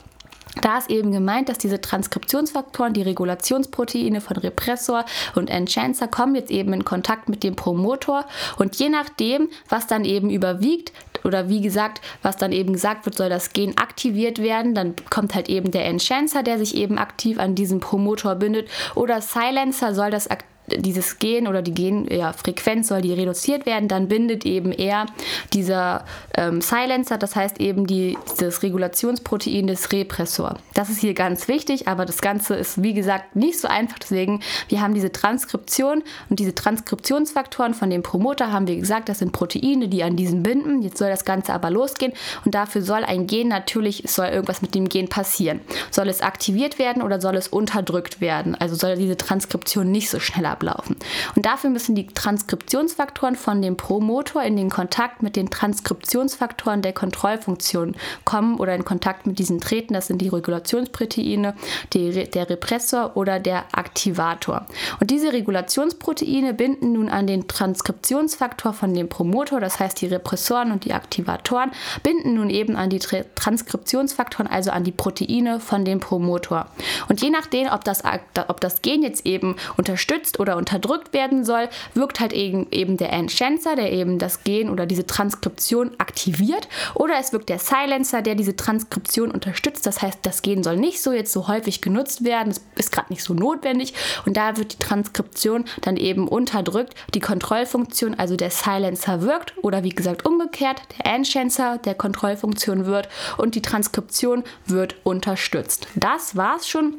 Da 0.61 0.77
ist 0.77 0.89
eben 0.89 1.11
gemeint, 1.11 1.49
dass 1.49 1.57
diese 1.57 1.81
Transkriptionsfaktoren, 1.81 2.93
die 2.93 3.01
Regulationsproteine 3.01 4.21
von 4.21 4.37
Repressor 4.37 5.05
und 5.35 5.49
Enchancer 5.49 6.07
kommen 6.07 6.35
jetzt 6.35 6.51
eben 6.51 6.73
in 6.73 6.85
Kontakt 6.85 7.27
mit 7.27 7.43
dem 7.43 7.55
Promotor. 7.55 8.25
Und 8.57 8.75
je 8.75 8.89
nachdem, 8.89 9.49
was 9.69 9.87
dann 9.87 10.05
eben 10.05 10.29
überwiegt 10.29 10.93
oder 11.23 11.49
wie 11.49 11.61
gesagt, 11.61 12.01
was 12.21 12.37
dann 12.37 12.51
eben 12.51 12.73
gesagt 12.73 13.05
wird, 13.05 13.15
soll 13.15 13.29
das 13.29 13.53
Gen 13.53 13.77
aktiviert 13.77 14.39
werden, 14.39 14.75
dann 14.75 14.95
kommt 15.09 15.33
halt 15.33 15.49
eben 15.49 15.71
der 15.71 15.85
Enchancer, 15.85 16.43
der 16.43 16.57
sich 16.57 16.75
eben 16.75 16.97
aktiv 16.97 17.39
an 17.39 17.55
diesen 17.55 17.79
Promotor 17.79 18.35
bindet. 18.35 18.69
Oder 18.95 19.21
Silencer 19.21 19.95
soll 19.95 20.11
das 20.11 20.27
aktivieren 20.27 20.52
dieses 20.77 21.19
Gen 21.19 21.47
oder 21.47 21.61
die 21.61 21.73
Genfrequenz 21.73 22.89
ja, 22.89 22.95
soll 22.95 23.01
die 23.01 23.13
reduziert 23.13 23.65
werden, 23.65 23.87
dann 23.87 24.07
bindet 24.07 24.45
eben 24.45 24.71
eher 24.71 25.05
dieser 25.53 26.05
ähm, 26.35 26.61
Silencer, 26.61 27.17
das 27.17 27.35
heißt 27.35 27.59
eben 27.59 27.87
die, 27.87 28.17
das 28.39 28.63
Regulationsprotein 28.63 29.67
des 29.67 29.91
Repressor. 29.91 30.57
Das 30.73 30.89
ist 30.89 30.99
hier 30.99 31.13
ganz 31.13 31.47
wichtig, 31.47 31.87
aber 31.87 32.05
das 32.05 32.21
Ganze 32.21 32.55
ist 32.55 32.81
wie 32.81 32.93
gesagt 32.93 33.35
nicht 33.35 33.59
so 33.59 33.67
einfach. 33.67 33.99
Deswegen, 33.99 34.41
wir 34.69 34.81
haben 34.81 34.93
diese 34.93 35.11
Transkription 35.11 36.03
und 36.29 36.39
diese 36.39 36.55
Transkriptionsfaktoren 36.55 37.73
von 37.73 37.89
dem 37.89 38.03
Promoter 38.03 38.51
haben 38.51 38.67
wir 38.67 38.75
gesagt, 38.75 39.09
das 39.09 39.19
sind 39.19 39.31
Proteine, 39.31 39.87
die 39.87 40.03
an 40.03 40.15
diesen 40.15 40.43
binden. 40.43 40.81
Jetzt 40.81 40.97
soll 40.97 41.09
das 41.09 41.25
Ganze 41.25 41.53
aber 41.53 41.69
losgehen 41.69 42.13
und 42.45 42.55
dafür 42.55 42.81
soll 42.81 43.03
ein 43.03 43.27
Gen 43.27 43.47
natürlich, 43.47 44.03
soll 44.07 44.27
irgendwas 44.27 44.61
mit 44.61 44.75
dem 44.75 44.89
Gen 44.89 45.07
passieren. 45.07 45.61
Soll 45.91 46.09
es 46.09 46.21
aktiviert 46.21 46.79
werden 46.79 47.01
oder 47.01 47.21
soll 47.21 47.35
es 47.35 47.47
unterdrückt 47.47 48.21
werden? 48.21 48.55
Also 48.55 48.75
soll 48.75 48.95
diese 48.95 49.17
Transkription 49.17 49.91
nicht 49.91 50.09
so 50.09 50.19
schnell 50.19 50.45
ablaufen. 50.45 50.62
Und 51.35 51.45
dafür 51.45 51.69
müssen 51.69 51.95
die 51.95 52.07
Transkriptionsfaktoren 52.07 53.35
von 53.35 53.61
dem 53.61 53.77
Promotor 53.77 54.43
in 54.43 54.57
den 54.57 54.69
Kontakt 54.69 55.21
mit 55.21 55.35
den 55.35 55.49
Transkriptionsfaktoren 55.49 56.81
der 56.81 56.93
Kontrollfunktion 56.93 57.95
kommen 58.25 58.59
oder 58.59 58.75
in 58.75 58.85
Kontakt 58.85 59.27
mit 59.27 59.39
diesen 59.39 59.59
treten. 59.59 59.93
Das 59.93 60.07
sind 60.07 60.21
die 60.21 60.29
Regulationsproteine, 60.29 61.55
die, 61.93 62.29
der 62.29 62.49
Repressor 62.49 63.15
oder 63.15 63.39
der 63.39 63.65
Aktivator. 63.71 64.65
Und 64.99 65.11
diese 65.11 65.33
Regulationsproteine 65.33 66.53
binden 66.53 66.93
nun 66.93 67.09
an 67.09 67.27
den 67.27 67.47
Transkriptionsfaktor 67.47 68.73
von 68.73 68.93
dem 68.93 69.09
Promotor, 69.09 69.59
das 69.59 69.79
heißt 69.79 70.01
die 70.01 70.07
Repressoren 70.07 70.71
und 70.71 70.85
die 70.85 70.93
Aktivatoren, 70.93 71.71
binden 72.03 72.35
nun 72.35 72.49
eben 72.49 72.75
an 72.75 72.89
die 72.89 72.99
Transkriptionsfaktoren, 72.99 74.47
also 74.47 74.71
an 74.71 74.83
die 74.83 74.91
Proteine 74.91 75.59
von 75.59 75.85
dem 75.85 75.99
Promotor. 75.99 76.67
Und 77.09 77.21
je 77.21 77.29
nachdem, 77.29 77.67
ob 77.67 77.83
das, 77.83 78.03
ob 78.47 78.61
das 78.61 78.81
Gen 78.81 79.03
jetzt 79.03 79.25
eben 79.25 79.55
unterstützt 79.77 80.39
oder 80.43 80.57
unterdrückt 80.57 81.13
werden 81.13 81.43
soll, 81.43 81.69
wirkt 81.95 82.19
halt 82.19 82.33
eben, 82.33 82.67
eben 82.69 82.97
der 82.97 83.11
Enchancer, 83.11 83.75
der 83.75 83.91
eben 83.91 84.19
das 84.19 84.43
Gen 84.43 84.69
oder 84.69 84.85
diese 84.85 85.07
Transkription 85.07 85.91
aktiviert, 85.97 86.67
oder 86.93 87.15
es 87.19 87.33
wirkt 87.33 87.49
der 87.49 87.59
Silencer, 87.59 88.21
der 88.21 88.35
diese 88.35 88.55
Transkription 88.55 89.31
unterstützt. 89.31 89.85
Das 89.87 90.01
heißt, 90.01 90.19
das 90.21 90.41
Gen 90.41 90.63
soll 90.63 90.77
nicht 90.77 91.01
so 91.01 91.11
jetzt 91.11 91.31
so 91.33 91.47
häufig 91.47 91.81
genutzt 91.81 92.23
werden, 92.23 92.51
es 92.51 92.61
ist 92.75 92.91
gerade 92.91 93.11
nicht 93.11 93.23
so 93.23 93.33
notwendig 93.33 93.93
und 94.25 94.37
da 94.37 94.57
wird 94.57 94.73
die 94.73 94.83
Transkription 94.83 95.65
dann 95.81 95.97
eben 95.97 96.27
unterdrückt. 96.27 96.93
Die 97.15 97.19
Kontrollfunktion, 97.19 98.13
also 98.13 98.35
der 98.35 98.51
Silencer 98.51 99.21
wirkt 99.21 99.53
oder 99.63 99.83
wie 99.83 99.89
gesagt 99.89 100.25
umgekehrt, 100.25 100.81
der 100.97 101.13
Enchancer 101.13 101.77
der 101.77 101.95
Kontrollfunktion 101.95 102.85
wird 102.85 103.07
und 103.37 103.55
die 103.55 103.61
Transkription 103.61 104.43
wird 104.65 104.95
unterstützt. 105.03 105.87
Das 105.95 106.35
war's 106.35 106.67
schon 106.67 106.95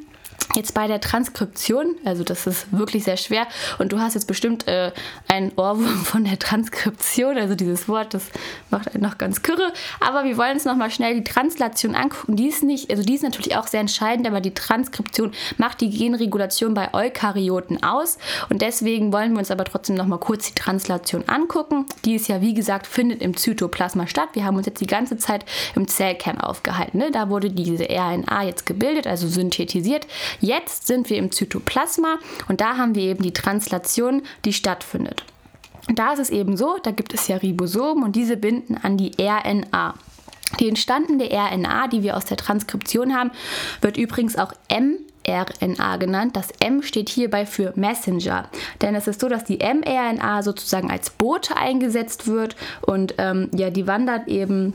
Jetzt 0.55 0.73
bei 0.73 0.87
der 0.87 1.01
Transkription, 1.01 1.97
also 2.05 2.23
das 2.23 2.47
ist 2.47 2.67
wirklich 2.71 3.03
sehr 3.03 3.17
schwer 3.17 3.49
und 3.79 3.93
du 3.93 3.99
hast 3.99 4.15
jetzt 4.15 4.27
bestimmt 4.27 4.69
äh, 4.69 4.93
einen 5.27 5.51
Ohrwurm 5.57 6.05
von 6.05 6.25
der 6.25 6.39
Transkription, 6.39 7.37
also 7.37 7.57
dieses 7.57 7.89
Wort, 7.89 8.15
das 8.15 8.23
macht 8.71 8.95
einen 8.95 9.03
noch 9.03 9.19
ganz 9.19 9.43
kürre, 9.43 9.73
aber 9.99 10.23
wir 10.23 10.37
wollen 10.37 10.53
uns 10.53 10.65
nochmal 10.65 10.93
schnell 10.93 11.17
die 11.17 11.25
Translation 11.25 11.97
angucken. 11.97 12.37
Die 12.37 12.47
ist 12.47 12.63
nicht, 12.63 12.89
also 12.91 13.03
die 13.03 13.15
ist 13.15 13.25
natürlich 13.25 13.57
auch 13.57 13.67
sehr 13.67 13.81
entscheidend, 13.81 14.29
aber 14.29 14.41
die 14.41 14.55
Transkription 14.55 15.33
macht 15.59 15.81
die 15.81 15.91
Genregulation 15.91 16.73
bei 16.75 16.95
Eukaryoten 16.95 17.83
aus 17.83 18.19
und 18.49 18.63
deswegen 18.63 19.13
wollen 19.13 19.33
wir 19.33 19.41
uns 19.41 19.51
aber 19.51 19.65
trotzdem 19.65 19.97
nochmal 19.97 20.21
kurz 20.21 20.47
die 20.47 20.55
Translation 20.55 21.25
angucken. 21.29 21.87
Die 22.05 22.15
ist 22.15 22.29
ja, 22.29 22.41
wie 22.41 22.55
gesagt, 22.55 22.87
findet 22.87 23.23
im 23.23 23.37
Zytoplasma 23.37 24.07
statt. 24.07 24.29
Wir 24.35 24.45
haben 24.45 24.57
uns 24.57 24.67
jetzt 24.67 24.81
die 24.81 24.87
ganze 24.87 25.17
Zeit 25.17 25.45
im 25.75 25.89
Zellkern 25.89 26.41
aufgehalten. 26.41 26.99
Ne? 26.99 27.11
Da 27.11 27.29
wurde 27.29 27.51
diese 27.51 27.89
RNA 27.91 28.45
jetzt 28.45 28.67
gebildet, 28.67 29.09
also 29.09 29.27
synthetisiert. 29.27 30.07
Jetzt 30.41 30.87
sind 30.87 31.11
wir 31.11 31.17
im 31.17 31.33
Zytoplasma 31.33 32.19
und 32.49 32.61
da 32.61 32.77
haben 32.77 32.95
wir 32.95 33.03
eben 33.03 33.23
die 33.23 33.33
Translation, 33.33 34.23
die 34.45 34.53
stattfindet. 34.53 35.25
Und 35.89 35.99
da 35.99 36.13
ist 36.13 36.19
es 36.19 36.31
eben 36.31 36.57
so, 36.57 36.79
da 36.83 36.91
gibt 36.91 37.13
es 37.13 37.29
ja 37.29 37.37
Ribosomen 37.37 38.05
und 38.05 38.17
diese 38.17 38.37
binden 38.37 38.77
an 38.83 38.97
die 38.97 39.13
RNA. 39.21 39.95
Die 40.61 40.69
entstandene 40.69 41.29
RNA, 41.31 41.89
die 41.89 42.03
wir 42.03 42.17
aus 42.17 42.27
der 42.27 42.37
Transkription 42.37 43.15
haben, 43.15 43.31
wird 43.81 43.97
übrigens 43.97 44.37
auch 44.37 44.53
mRNA 44.71 45.97
genannt. 45.97 46.37
Das 46.37 46.51
M 46.61 46.83
steht 46.83 47.09
hierbei 47.09 47.45
für 47.45 47.73
Messenger. 47.77 48.49
Denn 48.81 48.95
es 48.95 49.07
ist 49.07 49.21
so, 49.21 49.29
dass 49.29 49.45
die 49.45 49.59
mRNA 49.59 50.43
sozusagen 50.43 50.91
als 50.91 51.11
Bote 51.11 51.57
eingesetzt 51.57 52.27
wird 52.27 52.57
und 52.83 53.15
ähm, 53.19 53.51
ja, 53.55 53.71
die 53.71 53.87
wandert 53.87 54.29
eben 54.29 54.75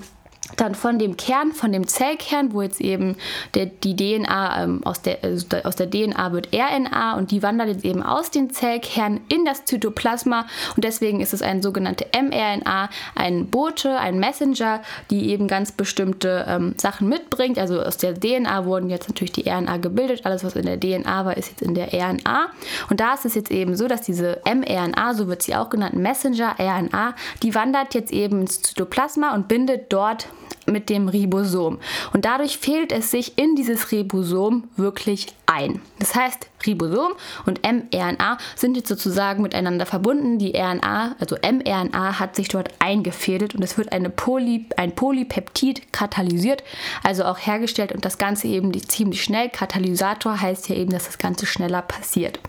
dann 0.57 0.75
von 0.75 0.99
dem 0.99 1.17
Kern, 1.17 1.51
von 1.51 1.71
dem 1.71 1.87
Zellkern, 1.87 2.53
wo 2.53 2.61
jetzt 2.61 2.81
eben 2.81 3.15
der, 3.53 3.67
die 3.67 3.95
DNA 3.95 4.63
ähm, 4.63 4.81
aus, 4.83 5.01
der, 5.01 5.23
also 5.23 5.45
aus 5.63 5.75
der 5.75 5.89
DNA 5.89 6.31
wird 6.31 6.49
RNA 6.53 7.15
und 7.17 7.31
die 7.31 7.43
wandert 7.43 7.69
jetzt 7.69 7.85
eben 7.85 8.03
aus 8.03 8.31
dem 8.31 8.51
Zellkern 8.51 9.21
in 9.29 9.45
das 9.45 9.65
Zytoplasma 9.65 10.45
und 10.75 10.83
deswegen 10.83 11.21
ist 11.21 11.33
es 11.33 11.41
eine 11.41 11.61
sogenannte 11.61 12.05
mRNA, 12.13 12.89
ein 13.15 13.47
Bote, 13.47 13.97
ein 13.97 14.19
Messenger, 14.19 14.81
die 15.09 15.29
eben 15.29 15.47
ganz 15.47 15.71
bestimmte 15.71 16.45
ähm, 16.47 16.73
Sachen 16.77 17.07
mitbringt. 17.07 17.57
Also 17.59 17.81
aus 17.81 17.97
der 17.97 18.13
DNA 18.13 18.65
wurden 18.65 18.89
jetzt 18.89 19.07
natürlich 19.07 19.31
die 19.31 19.49
RNA 19.49 19.77
gebildet, 19.77 20.25
alles 20.25 20.43
was 20.43 20.55
in 20.55 20.65
der 20.65 20.79
DNA 20.79 21.25
war, 21.25 21.37
ist 21.37 21.49
jetzt 21.49 21.61
in 21.61 21.75
der 21.75 21.93
RNA 21.93 22.47
und 22.89 22.99
da 22.99 23.13
ist 23.13 23.25
es 23.25 23.35
jetzt 23.35 23.51
eben 23.51 23.75
so, 23.75 23.87
dass 23.87 24.01
diese 24.01 24.41
mRNA, 24.45 25.13
so 25.13 25.27
wird 25.27 25.41
sie 25.41 25.55
auch 25.55 25.69
genannt, 25.69 25.95
Messenger 25.95 26.55
RNA, 26.59 27.15
die 27.43 27.55
wandert 27.55 27.93
jetzt 27.93 28.11
eben 28.11 28.41
ins 28.41 28.61
Zytoplasma 28.61 29.33
und 29.33 29.47
bindet 29.47 29.91
dort 29.91 30.27
mit 30.71 30.89
dem 30.89 31.07
Ribosom. 31.07 31.79
Und 32.13 32.25
dadurch 32.25 32.57
fehlt 32.57 32.91
es 32.91 33.11
sich 33.11 33.37
in 33.37 33.55
dieses 33.55 33.91
Ribosom 33.91 34.65
wirklich 34.75 35.27
ein. 35.49 35.81
Das 35.97 36.15
heißt, 36.15 36.47
Ribosom 36.65 37.13
und 37.45 37.61
mRNA 37.63 38.37
sind 38.55 38.75
jetzt 38.77 38.89
sozusagen 38.89 39.41
miteinander 39.41 39.85
verbunden. 39.85 40.39
Die 40.39 40.53
RNA, 40.55 41.15
also 41.19 41.35
mRNA, 41.35 42.19
hat 42.19 42.35
sich 42.35 42.49
dort 42.49 42.69
eingefädelt 42.79 43.55
und 43.55 43.63
es 43.63 43.77
wird 43.77 43.91
eine 43.91 44.09
Poly, 44.09 44.67
ein 44.77 44.93
Polypeptid 44.93 45.91
katalysiert, 45.91 46.63
also 47.03 47.25
auch 47.25 47.39
hergestellt 47.39 47.91
und 47.91 48.05
das 48.05 48.17
Ganze 48.17 48.47
eben 48.47 48.73
ziemlich 48.87 49.23
schnell. 49.23 49.49
Katalysator 49.49 50.39
heißt 50.39 50.69
ja 50.69 50.75
eben, 50.75 50.91
dass 50.91 51.05
das 51.05 51.17
Ganze 51.17 51.45
schneller 51.45 51.81
passiert. 51.81 52.39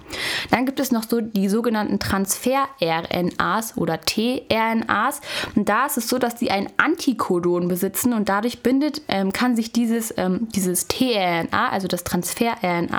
Dann 0.51 0.67
gibt 0.67 0.81
es 0.81 0.93
noch 0.93 1.05
so 1.05 1.21
die 1.21 1.49
sogenannten 1.49 1.99
Transfer-RNAs 1.99 3.77
oder 3.77 4.01
tRNAs 4.01 5.21
und 5.55 5.69
da 5.69 5.87
ist 5.87 5.97
es 5.97 6.09
so, 6.09 6.19
dass 6.19 6.35
die 6.37 6.51
ein 6.51 6.69
Antikodon 6.77 7.69
besitzen 7.69 8.13
und 8.13 8.29
dadurch 8.29 8.63
bindet, 8.63 9.03
ähm, 9.09 9.33
kann 9.33 9.57
sich 9.57 9.73
dieses, 9.73 10.13
ähm, 10.17 10.49
dieses 10.55 10.89
tRNA, 10.89 11.69
also 11.71 11.89
das 11.89 12.05
Transfer-RNA, 12.05 12.90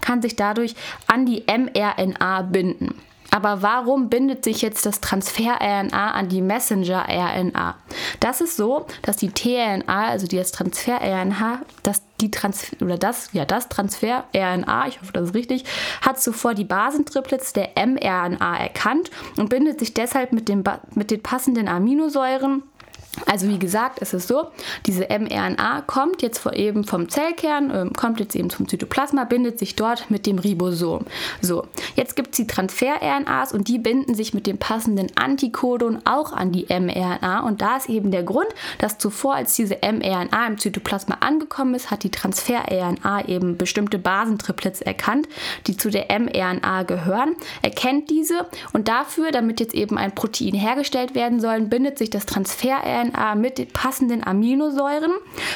kann 0.00 0.22
sich 0.22 0.36
dadurch 0.36 0.74
an 1.06 1.26
die 1.26 1.44
mRNA 1.46 2.42
binden. 2.42 2.94
Aber 3.30 3.62
warum 3.62 4.08
bindet 4.08 4.44
sich 4.44 4.62
jetzt 4.62 4.86
das 4.86 5.00
Transfer-RNA 5.00 6.12
an 6.12 6.28
die 6.28 6.40
Messenger-RNA? 6.40 7.76
Das 8.20 8.40
ist 8.40 8.56
so, 8.56 8.86
dass 9.02 9.16
die 9.16 9.30
tRNA, 9.30 10.08
also 10.08 10.26
das 10.26 10.50
Transfer-RNA, 10.52 11.60
das, 11.82 12.02
die 12.20 12.30
Trans 12.30 12.70
oder 12.80 12.96
das, 12.96 13.30
ja, 13.32 13.44
das 13.44 13.68
Transfer-RNA, 13.68 14.88
ich 14.88 15.00
hoffe, 15.00 15.12
das 15.12 15.28
ist 15.28 15.34
richtig, 15.34 15.64
hat 16.00 16.20
zuvor 16.20 16.54
die 16.54 16.64
Basentriplets 16.64 17.52
der 17.52 17.70
mRNA 17.76 18.56
erkannt 18.56 19.10
und 19.36 19.50
bindet 19.50 19.78
sich 19.78 19.92
deshalb 19.92 20.32
mit, 20.32 20.48
dem, 20.48 20.64
mit 20.94 21.10
den 21.10 21.22
passenden 21.22 21.68
Aminosäuren 21.68 22.62
also 23.26 23.48
wie 23.48 23.58
gesagt, 23.58 23.98
es 24.00 24.14
ist 24.14 24.28
so, 24.28 24.48
diese 24.86 25.06
mRNA 25.08 25.82
kommt 25.82 26.22
jetzt 26.22 26.46
eben 26.46 26.84
vom 26.84 27.08
Zellkern, 27.08 27.70
äh, 27.70 27.90
kommt 27.96 28.20
jetzt 28.20 28.36
eben 28.36 28.50
zum 28.50 28.68
Zytoplasma, 28.68 29.24
bindet 29.24 29.58
sich 29.58 29.76
dort 29.76 30.10
mit 30.10 30.26
dem 30.26 30.38
Ribosom. 30.38 31.04
So, 31.40 31.66
jetzt 31.96 32.16
gibt 32.16 32.30
es 32.30 32.36
die 32.36 32.46
Transfer-RNAs 32.46 33.52
und 33.52 33.68
die 33.68 33.78
binden 33.78 34.14
sich 34.14 34.34
mit 34.34 34.46
dem 34.46 34.58
passenden 34.58 35.08
Antikodon 35.16 36.00
auch 36.04 36.32
an 36.32 36.52
die 36.52 36.66
mRNA 36.68 37.40
und 37.40 37.60
da 37.60 37.76
ist 37.76 37.88
eben 37.88 38.10
der 38.10 38.22
Grund, 38.22 38.48
dass 38.78 38.98
zuvor, 38.98 39.34
als 39.34 39.54
diese 39.54 39.78
mRNA 39.82 40.46
im 40.46 40.58
Zytoplasma 40.58 41.16
angekommen 41.20 41.74
ist, 41.74 41.90
hat 41.90 42.04
die 42.04 42.10
Transfer-RNA 42.10 43.28
eben 43.28 43.56
bestimmte 43.56 43.98
Basentriplets 43.98 44.80
erkannt, 44.80 45.28
die 45.66 45.76
zu 45.76 45.90
der 45.90 46.06
mRNA 46.18 46.82
gehören, 46.84 47.34
erkennt 47.62 48.10
diese 48.10 48.46
und 48.72 48.88
dafür, 48.88 49.30
damit 49.30 49.60
jetzt 49.60 49.74
eben 49.74 49.98
ein 49.98 50.14
Protein 50.14 50.54
hergestellt 50.54 51.14
werden 51.14 51.40
soll, 51.40 51.60
bindet 51.62 51.98
sich 51.98 52.10
das 52.10 52.26
Transfer-RNA 52.26 53.07
RNA 53.08 53.34
mit 53.34 53.58
den 53.58 53.68
passenden 53.68 54.26
Aminosäuren. 54.26 55.12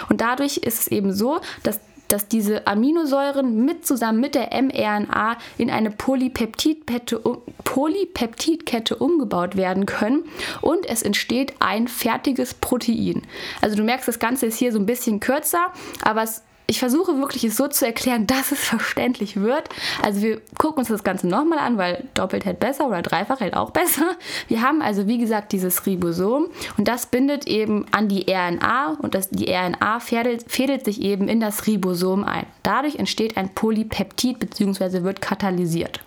Und 0.08 0.20
dadurch 0.20 0.58
ist 0.58 0.80
es 0.80 0.88
eben 0.88 1.12
so, 1.12 1.40
dass 1.62 1.80
dass 2.08 2.28
diese 2.28 2.66
Aminosäuren 2.66 3.64
mit 3.64 3.86
zusammen 3.86 4.20
mit 4.20 4.34
der 4.34 4.50
mRNA 4.62 5.38
in 5.56 5.70
eine 5.70 5.90
Polypeptidkette, 5.90 7.18
Polypeptidkette 7.64 8.96
umgebaut 8.96 9.56
werden 9.56 9.86
können 9.86 10.24
und 10.60 10.84
es 10.84 11.02
entsteht 11.02 11.54
ein 11.60 11.88
fertiges 11.88 12.52
Protein. 12.52 13.22
Also 13.62 13.76
du 13.76 13.82
merkst, 13.82 14.06
das 14.06 14.18
Ganze 14.18 14.44
ist 14.44 14.58
hier 14.58 14.72
so 14.72 14.78
ein 14.78 14.84
bisschen 14.84 15.20
kürzer, 15.20 15.68
aber 16.02 16.22
es 16.22 16.42
ich 16.66 16.78
versuche 16.78 17.18
wirklich 17.18 17.44
es 17.44 17.56
so 17.56 17.68
zu 17.68 17.84
erklären, 17.84 18.26
dass 18.26 18.52
es 18.52 18.58
verständlich 18.64 19.36
wird. 19.36 19.68
Also 20.02 20.22
wir 20.22 20.40
gucken 20.58 20.80
uns 20.80 20.88
das 20.88 21.04
Ganze 21.04 21.28
nochmal 21.28 21.58
an, 21.58 21.76
weil 21.76 22.04
doppelt 22.14 22.44
hält 22.44 22.60
besser 22.60 22.86
oder 22.86 23.02
dreifach 23.02 23.40
hält 23.40 23.54
auch 23.54 23.70
besser. 23.70 24.16
Wir 24.48 24.62
haben 24.62 24.82
also 24.82 25.06
wie 25.06 25.18
gesagt 25.18 25.52
dieses 25.52 25.84
Ribosom 25.86 26.46
und 26.76 26.88
das 26.88 27.06
bindet 27.06 27.46
eben 27.46 27.86
an 27.90 28.08
die 28.08 28.26
RNA 28.28 28.98
und 29.00 29.14
das, 29.14 29.30
die 29.30 29.52
RNA 29.52 30.00
fädelt, 30.00 30.50
fädelt 30.50 30.84
sich 30.84 31.00
eben 31.00 31.28
in 31.28 31.40
das 31.40 31.66
Ribosom 31.66 32.24
ein. 32.24 32.46
Dadurch 32.62 32.96
entsteht 32.96 33.36
ein 33.36 33.54
Polypeptid 33.54 34.38
bzw. 34.38 35.02
wird 35.02 35.20
katalysiert. 35.20 36.00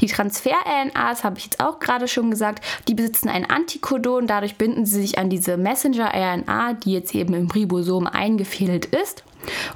Die 0.00 0.06
Transfer-RNAs, 0.06 1.24
habe 1.24 1.38
ich 1.38 1.44
jetzt 1.44 1.60
auch 1.60 1.78
gerade 1.78 2.08
schon 2.08 2.30
gesagt, 2.30 2.64
die 2.88 2.94
besitzen 2.94 3.28
ein 3.28 3.48
Antikodon, 3.48 4.26
dadurch 4.26 4.56
binden 4.56 4.86
sie 4.86 5.02
sich 5.02 5.18
an 5.18 5.28
diese 5.28 5.56
Messenger-RNA, 5.56 6.74
die 6.74 6.92
jetzt 6.92 7.14
eben 7.14 7.34
im 7.34 7.50
Ribosom 7.50 8.06
eingefädelt 8.06 8.86
ist. 8.86 9.24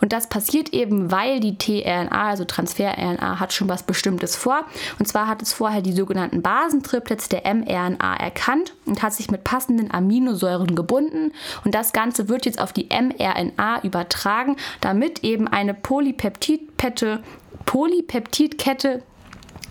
Und 0.00 0.12
das 0.12 0.28
passiert 0.28 0.72
eben, 0.72 1.10
weil 1.10 1.40
die 1.40 1.56
tRNA, 1.56 2.28
also 2.28 2.44
Transfer-RNA, 2.44 3.40
hat 3.40 3.52
schon 3.52 3.68
was 3.68 3.82
Bestimmtes 3.82 4.36
vor. 4.36 4.64
Und 4.98 5.06
zwar 5.06 5.26
hat 5.26 5.42
es 5.42 5.52
vorher 5.52 5.82
die 5.82 5.92
sogenannten 5.92 6.42
Basentriplets 6.42 7.28
der 7.28 7.42
mRNA 7.54 8.16
erkannt 8.16 8.74
und 8.86 9.02
hat 9.02 9.14
sich 9.14 9.30
mit 9.30 9.44
passenden 9.44 9.90
Aminosäuren 9.90 10.74
gebunden. 10.74 11.32
Und 11.64 11.74
das 11.74 11.92
Ganze 11.92 12.28
wird 12.28 12.46
jetzt 12.46 12.60
auf 12.60 12.72
die 12.72 12.88
mRNA 12.88 13.82
übertragen, 13.82 14.56
damit 14.80 15.24
eben 15.24 15.48
eine 15.48 15.74
Polypeptidkette 15.74 17.22
Polypeptidkette 17.64 19.02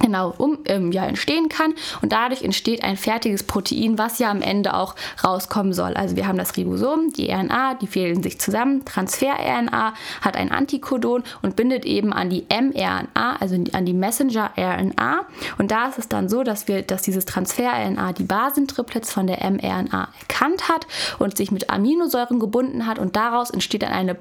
genau 0.03 0.33
um, 0.37 0.59
ähm, 0.65 0.91
ja, 0.91 1.05
entstehen 1.05 1.49
kann 1.49 1.73
und 2.01 2.11
dadurch 2.11 2.43
entsteht 2.43 2.83
ein 2.83 2.97
fertiges 2.97 3.43
Protein, 3.43 3.97
was 3.97 4.19
ja 4.19 4.29
am 4.29 4.41
Ende 4.41 4.75
auch 4.75 4.95
rauskommen 5.23 5.73
soll. 5.73 5.93
Also 5.93 6.15
wir 6.15 6.27
haben 6.27 6.37
das 6.37 6.57
Ribosom, 6.57 7.13
die 7.13 7.31
RNA, 7.31 7.75
die 7.75 7.87
fehlen 7.87 8.21
sich 8.21 8.39
zusammen. 8.39 8.83
Transfer-RNA 8.85 9.93
hat 10.21 10.35
ein 10.35 10.51
Antikodon 10.51 11.23
und 11.41 11.55
bindet 11.55 11.85
eben 11.85 12.11
an 12.11 12.29
die 12.29 12.45
mRNA, 12.49 13.37
also 13.39 13.55
an 13.71 13.85
die 13.85 13.93
Messenger-RNA. 13.93 15.25
Und 15.57 15.71
da 15.71 15.87
ist 15.87 15.99
es 15.99 16.09
dann 16.09 16.27
so, 16.27 16.43
dass 16.43 16.67
wir, 16.67 16.81
dass 16.81 17.03
dieses 17.03 17.25
Transfer-RNA 17.25 18.13
die 18.13 18.23
Basentriplets 18.23 19.11
von 19.11 19.27
der 19.27 19.49
mRNA 19.49 20.09
erkannt 20.19 20.67
hat 20.67 20.85
und 21.19 21.37
sich 21.37 21.51
mit 21.51 21.69
Aminosäuren 21.69 22.39
gebunden 22.39 22.85
hat 22.85 22.99
und 22.99 23.15
daraus 23.15 23.49
entsteht 23.49 23.83
dann 23.83 23.93
eine 23.93 24.15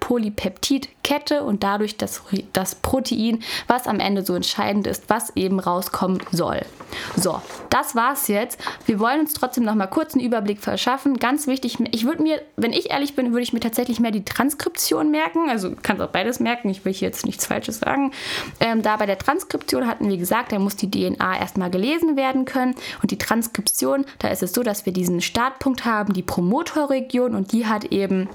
Polypeptidkette 1.02 1.42
und 1.42 1.62
dadurch 1.62 1.96
das, 1.96 2.22
das 2.52 2.74
Protein, 2.76 3.42
was 3.66 3.86
am 3.86 4.00
Ende 4.00 4.24
so 4.24 4.34
entscheidend 4.34 4.86
ist, 4.86 5.04
was 5.08 5.34
eben 5.36 5.60
rauskommen 5.60 6.20
soll. 6.30 6.62
So, 7.16 7.40
das 7.70 7.94
war's 7.94 8.28
jetzt. 8.28 8.60
Wir 8.86 8.98
wollen 8.98 9.20
uns 9.20 9.32
trotzdem 9.32 9.64
noch 9.64 9.74
mal 9.74 9.86
kurz 9.86 10.14
einen 10.14 10.24
Überblick 10.24 10.60
verschaffen. 10.60 11.18
Ganz 11.18 11.46
wichtig, 11.46 11.78
ich 11.90 12.04
würde 12.04 12.22
mir, 12.22 12.42
wenn 12.56 12.72
ich 12.72 12.90
ehrlich 12.90 13.14
bin, 13.14 13.32
würde 13.32 13.42
ich 13.42 13.52
mir 13.52 13.60
tatsächlich 13.60 13.98
mehr 13.98 14.10
die 14.10 14.24
Transkription 14.24 15.10
merken. 15.10 15.48
Also 15.48 15.74
kannst 15.82 16.02
auch 16.02 16.10
beides 16.10 16.40
merken. 16.40 16.68
Ich 16.68 16.84
will 16.84 16.92
hier 16.92 17.08
jetzt 17.08 17.24
nichts 17.24 17.46
Falsches 17.46 17.78
sagen. 17.78 18.12
Ähm, 18.60 18.82
da 18.82 18.96
bei 18.96 19.06
der 19.06 19.18
Transkription 19.18 19.86
hatten 19.86 20.08
wir 20.08 20.18
gesagt, 20.18 20.52
da 20.52 20.58
muss 20.58 20.76
die 20.76 20.90
DNA 20.90 21.38
erstmal 21.38 21.70
gelesen 21.70 22.16
werden 22.16 22.44
können. 22.44 22.74
Und 23.00 23.10
die 23.10 23.18
Transkription, 23.18 24.04
da 24.18 24.28
ist 24.28 24.42
es 24.42 24.52
so, 24.52 24.62
dass 24.62 24.84
wir 24.84 24.92
diesen 24.92 25.20
Startpunkt 25.20 25.84
haben, 25.84 26.12
die 26.12 26.22
Promotorregion, 26.22 27.34
und 27.34 27.52
die 27.52 27.66
hat 27.66 27.86
eben 27.86 28.28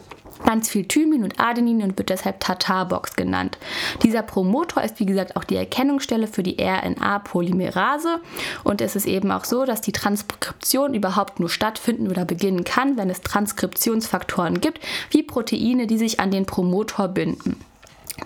ganz 0.45 0.69
viel 0.69 0.85
Thymin 0.85 1.23
und 1.23 1.39
Adenin 1.39 1.81
und 1.81 1.97
wird 1.97 2.09
deshalb 2.09 2.39
Tatarbox 2.39 3.15
genannt. 3.15 3.57
Dieser 4.03 4.21
Promotor 4.21 4.83
ist 4.83 4.99
wie 4.99 5.05
gesagt 5.05 5.35
auch 5.35 5.43
die 5.43 5.55
Erkennungsstelle 5.55 6.27
für 6.27 6.43
die 6.43 6.57
RNA-Polymerase 6.59 8.19
und 8.63 8.81
es 8.81 8.95
ist 8.95 9.07
eben 9.07 9.31
auch 9.31 9.45
so, 9.45 9.65
dass 9.65 9.81
die 9.81 9.91
Transkription 9.91 10.93
überhaupt 10.93 11.39
nur 11.39 11.49
stattfinden 11.49 12.07
oder 12.07 12.25
beginnen 12.25 12.63
kann, 12.63 12.97
wenn 12.97 13.09
es 13.09 13.21
Transkriptionsfaktoren 13.21 14.61
gibt, 14.61 14.79
wie 15.11 15.23
Proteine, 15.23 15.87
die 15.87 15.97
sich 15.97 16.19
an 16.19 16.31
den 16.31 16.45
Promotor 16.45 17.07
binden. 17.07 17.59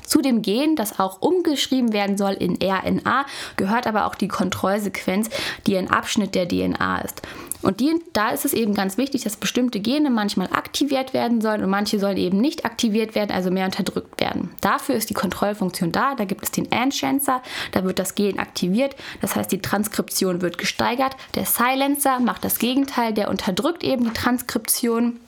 Zu 0.06 0.21
dem 0.21 0.41
Gen, 0.41 0.75
das 0.75 0.99
auch 0.99 1.21
umgeschrieben 1.21 1.93
werden 1.93 2.17
soll 2.17 2.34
in 2.34 2.58
RNA, 2.62 3.25
gehört 3.58 3.88
aber 3.88 4.06
auch 4.06 4.15
die 4.15 4.27
Kontrollsequenz, 4.27 5.30
die 5.67 5.77
ein 5.77 5.89
Abschnitt 5.89 6.36
der 6.36 6.47
DNA 6.47 7.01
ist. 7.01 7.21
Und 7.62 7.80
die, 7.80 7.93
da 8.13 8.30
ist 8.30 8.45
es 8.45 8.54
eben 8.54 8.73
ganz 8.73 8.97
wichtig, 8.97 9.23
dass 9.23 9.38
bestimmte 9.38 9.80
Gene 9.80 10.10
manchmal 10.10 10.47
aktiviert 10.51 11.13
werden 11.13 11.41
sollen 11.41 11.63
und 11.63 11.69
manche 11.69 11.99
sollen 11.99 12.17
eben 12.17 12.39
nicht 12.39 12.65
aktiviert 12.65 13.15
werden, 13.15 13.32
also 13.32 13.51
mehr 13.51 13.65
unterdrückt 13.65 14.19
werden. 14.19 14.49
Dafür 14.62 14.95
ist 14.95 15.10
die 15.10 15.13
Kontrollfunktion 15.13 15.91
da. 15.91 16.15
Da 16.15 16.25
gibt 16.25 16.43
es 16.43 16.51
den 16.51 16.71
Enchancer, 16.71 17.41
da 17.71 17.84
wird 17.84 17.99
das 17.99 18.15
Gen 18.15 18.39
aktiviert, 18.39 18.95
das 19.21 19.36
heißt 19.36 19.51
die 19.51 19.62
Transkription 19.62 20.41
wird 20.41 20.58
gesteigert. 20.58 21.15
Der 21.36 21.45
Silencer 21.45 22.19
macht 22.19 22.43
das 22.43 22.58
Gegenteil, 22.58 23.13
der 23.13 23.30
unterdrückt 23.30 23.84
eben 23.84 24.06
die 24.06 24.13
Transkription. 24.13 25.19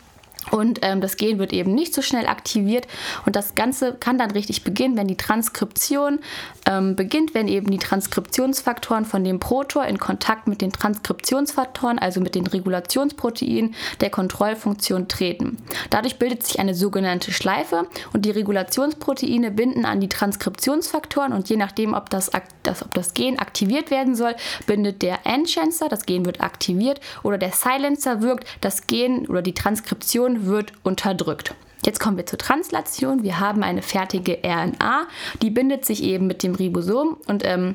Und 0.50 0.80
ähm, 0.82 1.00
das 1.00 1.16
Gen 1.16 1.38
wird 1.38 1.52
eben 1.52 1.74
nicht 1.74 1.94
so 1.94 2.02
schnell 2.02 2.26
aktiviert. 2.26 2.86
Und 3.26 3.36
das 3.36 3.54
Ganze 3.54 3.94
kann 3.94 4.18
dann 4.18 4.30
richtig 4.30 4.64
beginnen, 4.64 4.96
wenn 4.96 5.08
die 5.08 5.16
Transkription 5.16 6.20
ähm, 6.66 6.96
beginnt, 6.96 7.34
wenn 7.34 7.48
eben 7.48 7.70
die 7.70 7.78
Transkriptionsfaktoren 7.78 9.04
von 9.04 9.24
dem 9.24 9.40
Protor 9.40 9.86
in 9.86 9.98
Kontakt 9.98 10.48
mit 10.48 10.60
den 10.60 10.72
Transkriptionsfaktoren, 10.72 11.98
also 11.98 12.20
mit 12.20 12.34
den 12.34 12.46
Regulationsproteinen 12.46 13.74
der 14.00 14.10
Kontrollfunktion 14.10 15.08
treten. 15.08 15.58
Dadurch 15.90 16.18
bildet 16.18 16.44
sich 16.44 16.58
eine 16.58 16.74
sogenannte 16.74 17.32
Schleife 17.32 17.86
und 18.12 18.24
die 18.24 18.30
Regulationsproteine 18.30 19.50
binden 19.50 19.84
an 19.84 20.00
die 20.00 20.08
Transkriptionsfaktoren 20.08 21.32
und 21.32 21.48
je 21.48 21.56
nachdem, 21.56 21.94
ob 21.94 22.10
das, 22.10 22.30
das, 22.62 22.82
ob 22.82 22.92
das 22.94 23.14
Gen 23.14 23.38
aktiviert 23.38 23.90
werden 23.90 24.14
soll, 24.14 24.34
bindet 24.66 25.02
der 25.02 25.20
Enchancer, 25.24 25.88
das 25.88 26.06
Gen 26.06 26.24
wird 26.24 26.40
aktiviert, 26.40 27.00
oder 27.22 27.38
der 27.38 27.52
Silencer 27.52 28.22
wirkt, 28.22 28.46
das 28.60 28.86
Gen 28.86 29.26
oder 29.26 29.42
die 29.42 29.54
Transkription 29.54 30.33
wird 30.46 30.72
unterdrückt. 30.82 31.54
Jetzt 31.84 32.00
kommen 32.00 32.16
wir 32.16 32.26
zur 32.26 32.38
Translation. 32.38 33.22
Wir 33.22 33.40
haben 33.40 33.62
eine 33.62 33.82
fertige 33.82 34.38
RNA, 34.42 35.06
die 35.42 35.50
bindet 35.50 35.84
sich 35.84 36.02
eben 36.02 36.26
mit 36.26 36.42
dem 36.42 36.54
Ribosom 36.54 37.18
und 37.26 37.44
ähm, 37.44 37.74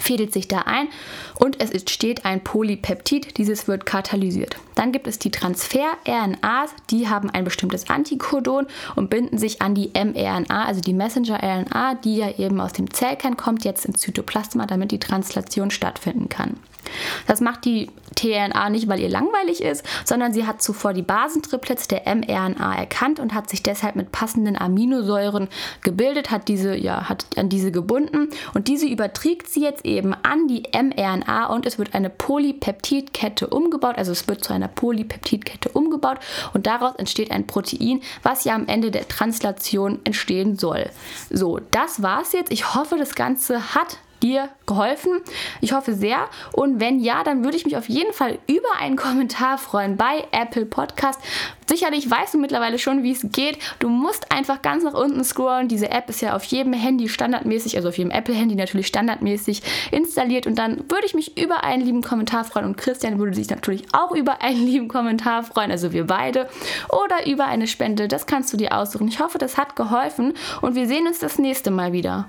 fädelt 0.00 0.32
sich 0.32 0.48
da 0.48 0.60
ein 0.60 0.88
und 1.38 1.60
es 1.60 1.70
entsteht 1.70 2.24
ein 2.24 2.42
Polypeptid. 2.42 3.38
Dieses 3.38 3.68
wird 3.68 3.86
katalysiert. 3.86 4.56
Dann 4.74 4.92
gibt 4.92 5.06
es 5.06 5.18
die 5.18 5.30
Transfer-RNAs, 5.30 6.70
die 6.90 7.08
haben 7.08 7.30
ein 7.30 7.44
bestimmtes 7.44 7.88
Antikodon 7.88 8.66
und 8.94 9.10
binden 9.10 9.38
sich 9.38 9.62
an 9.62 9.74
die 9.74 9.90
mRNA, 9.94 10.64
also 10.64 10.80
die 10.80 10.92
Messenger-RNA, 10.92 11.94
die 11.96 12.16
ja 12.16 12.30
eben 12.38 12.60
aus 12.60 12.72
dem 12.72 12.92
Zellkern 12.92 13.36
kommt, 13.36 13.64
jetzt 13.64 13.84
ins 13.86 14.00
Zytoplasma, 14.00 14.66
damit 14.66 14.92
die 14.92 15.00
Translation 15.00 15.70
stattfinden 15.70 16.28
kann. 16.28 16.58
Das 17.26 17.40
macht 17.40 17.64
die 17.64 17.90
tRNA 18.14 18.70
nicht, 18.70 18.88
weil 18.88 19.00
ihr 19.00 19.08
langweilig 19.08 19.62
ist, 19.62 19.84
sondern 20.04 20.32
sie 20.32 20.46
hat 20.46 20.62
zuvor 20.62 20.92
die 20.92 21.02
Basentriplets 21.02 21.88
der 21.88 22.02
mRNA 22.14 22.76
erkannt 22.76 23.20
und 23.20 23.34
hat 23.34 23.50
sich 23.50 23.62
deshalb 23.62 23.96
mit 23.96 24.12
passenden 24.12 24.56
Aminosäuren 24.56 25.48
gebildet, 25.82 26.30
hat 26.30 26.48
diese 26.48 26.76
ja 26.76 27.08
hat 27.08 27.26
an 27.36 27.48
diese 27.48 27.72
gebunden 27.72 28.28
und 28.54 28.68
diese 28.68 28.86
überträgt 28.86 29.48
sie 29.48 29.62
jetzt 29.62 29.75
eben 29.84 30.14
an 30.14 30.48
die 30.48 30.64
mRNA 30.72 31.46
und 31.46 31.66
es 31.66 31.78
wird 31.78 31.94
eine 31.94 32.10
Polypeptidkette 32.10 33.48
umgebaut, 33.48 33.98
also 33.98 34.12
es 34.12 34.26
wird 34.28 34.44
zu 34.44 34.52
einer 34.52 34.68
Polypeptidkette 34.68 35.70
umgebaut 35.70 36.18
und 36.52 36.66
daraus 36.66 36.94
entsteht 36.96 37.30
ein 37.30 37.46
Protein, 37.46 38.00
was 38.22 38.44
ja 38.44 38.54
am 38.54 38.66
Ende 38.66 38.90
der 38.90 39.08
Translation 39.08 40.00
entstehen 40.04 40.56
soll. 40.56 40.90
So, 41.30 41.60
das 41.70 42.02
war's 42.02 42.32
jetzt. 42.32 42.52
Ich 42.52 42.74
hoffe, 42.74 42.96
das 42.96 43.14
Ganze 43.14 43.74
hat 43.74 43.98
dir 44.22 44.48
geholfen? 44.66 45.20
Ich 45.60 45.72
hoffe 45.72 45.94
sehr. 45.94 46.28
Und 46.52 46.80
wenn 46.80 47.00
ja, 47.00 47.24
dann 47.24 47.44
würde 47.44 47.56
ich 47.56 47.64
mich 47.64 47.76
auf 47.76 47.88
jeden 47.88 48.12
Fall 48.12 48.38
über 48.46 48.80
einen 48.80 48.96
Kommentar 48.96 49.58
freuen 49.58 49.96
bei 49.96 50.26
Apple 50.32 50.66
Podcast. 50.66 51.20
Sicherlich 51.68 52.08
weißt 52.08 52.34
du 52.34 52.38
mittlerweile 52.38 52.78
schon, 52.78 53.02
wie 53.02 53.10
es 53.10 53.26
geht. 53.32 53.58
Du 53.80 53.88
musst 53.88 54.30
einfach 54.30 54.62
ganz 54.62 54.84
nach 54.84 54.94
unten 54.94 55.24
scrollen. 55.24 55.66
Diese 55.66 55.90
App 55.90 56.08
ist 56.08 56.20
ja 56.20 56.36
auf 56.36 56.44
jedem 56.44 56.72
Handy 56.72 57.08
standardmäßig, 57.08 57.76
also 57.76 57.88
auf 57.88 57.98
jedem 57.98 58.12
Apple-Handy 58.12 58.54
natürlich 58.54 58.86
standardmäßig 58.86 59.62
installiert. 59.90 60.46
Und 60.46 60.56
dann 60.56 60.88
würde 60.88 61.06
ich 61.06 61.14
mich 61.14 61.36
über 61.36 61.64
einen 61.64 61.84
lieben 61.84 62.02
Kommentar 62.02 62.44
freuen. 62.44 62.66
Und 62.66 62.76
Christian 62.76 63.18
würde 63.18 63.34
sich 63.34 63.50
natürlich 63.50 63.84
auch 63.92 64.12
über 64.12 64.42
einen 64.42 64.64
lieben 64.64 64.88
Kommentar 64.88 65.42
freuen, 65.42 65.72
also 65.72 65.92
wir 65.92 66.06
beide. 66.06 66.48
Oder 66.88 67.26
über 67.26 67.46
eine 67.46 67.66
Spende. 67.66 68.06
Das 68.06 68.26
kannst 68.26 68.52
du 68.52 68.56
dir 68.56 68.76
aussuchen. 68.76 69.08
Ich 69.08 69.18
hoffe, 69.18 69.38
das 69.38 69.58
hat 69.58 69.74
geholfen. 69.74 70.34
Und 70.60 70.76
wir 70.76 70.86
sehen 70.86 71.06
uns 71.08 71.18
das 71.18 71.38
nächste 71.38 71.72
Mal 71.72 71.92
wieder. 71.92 72.28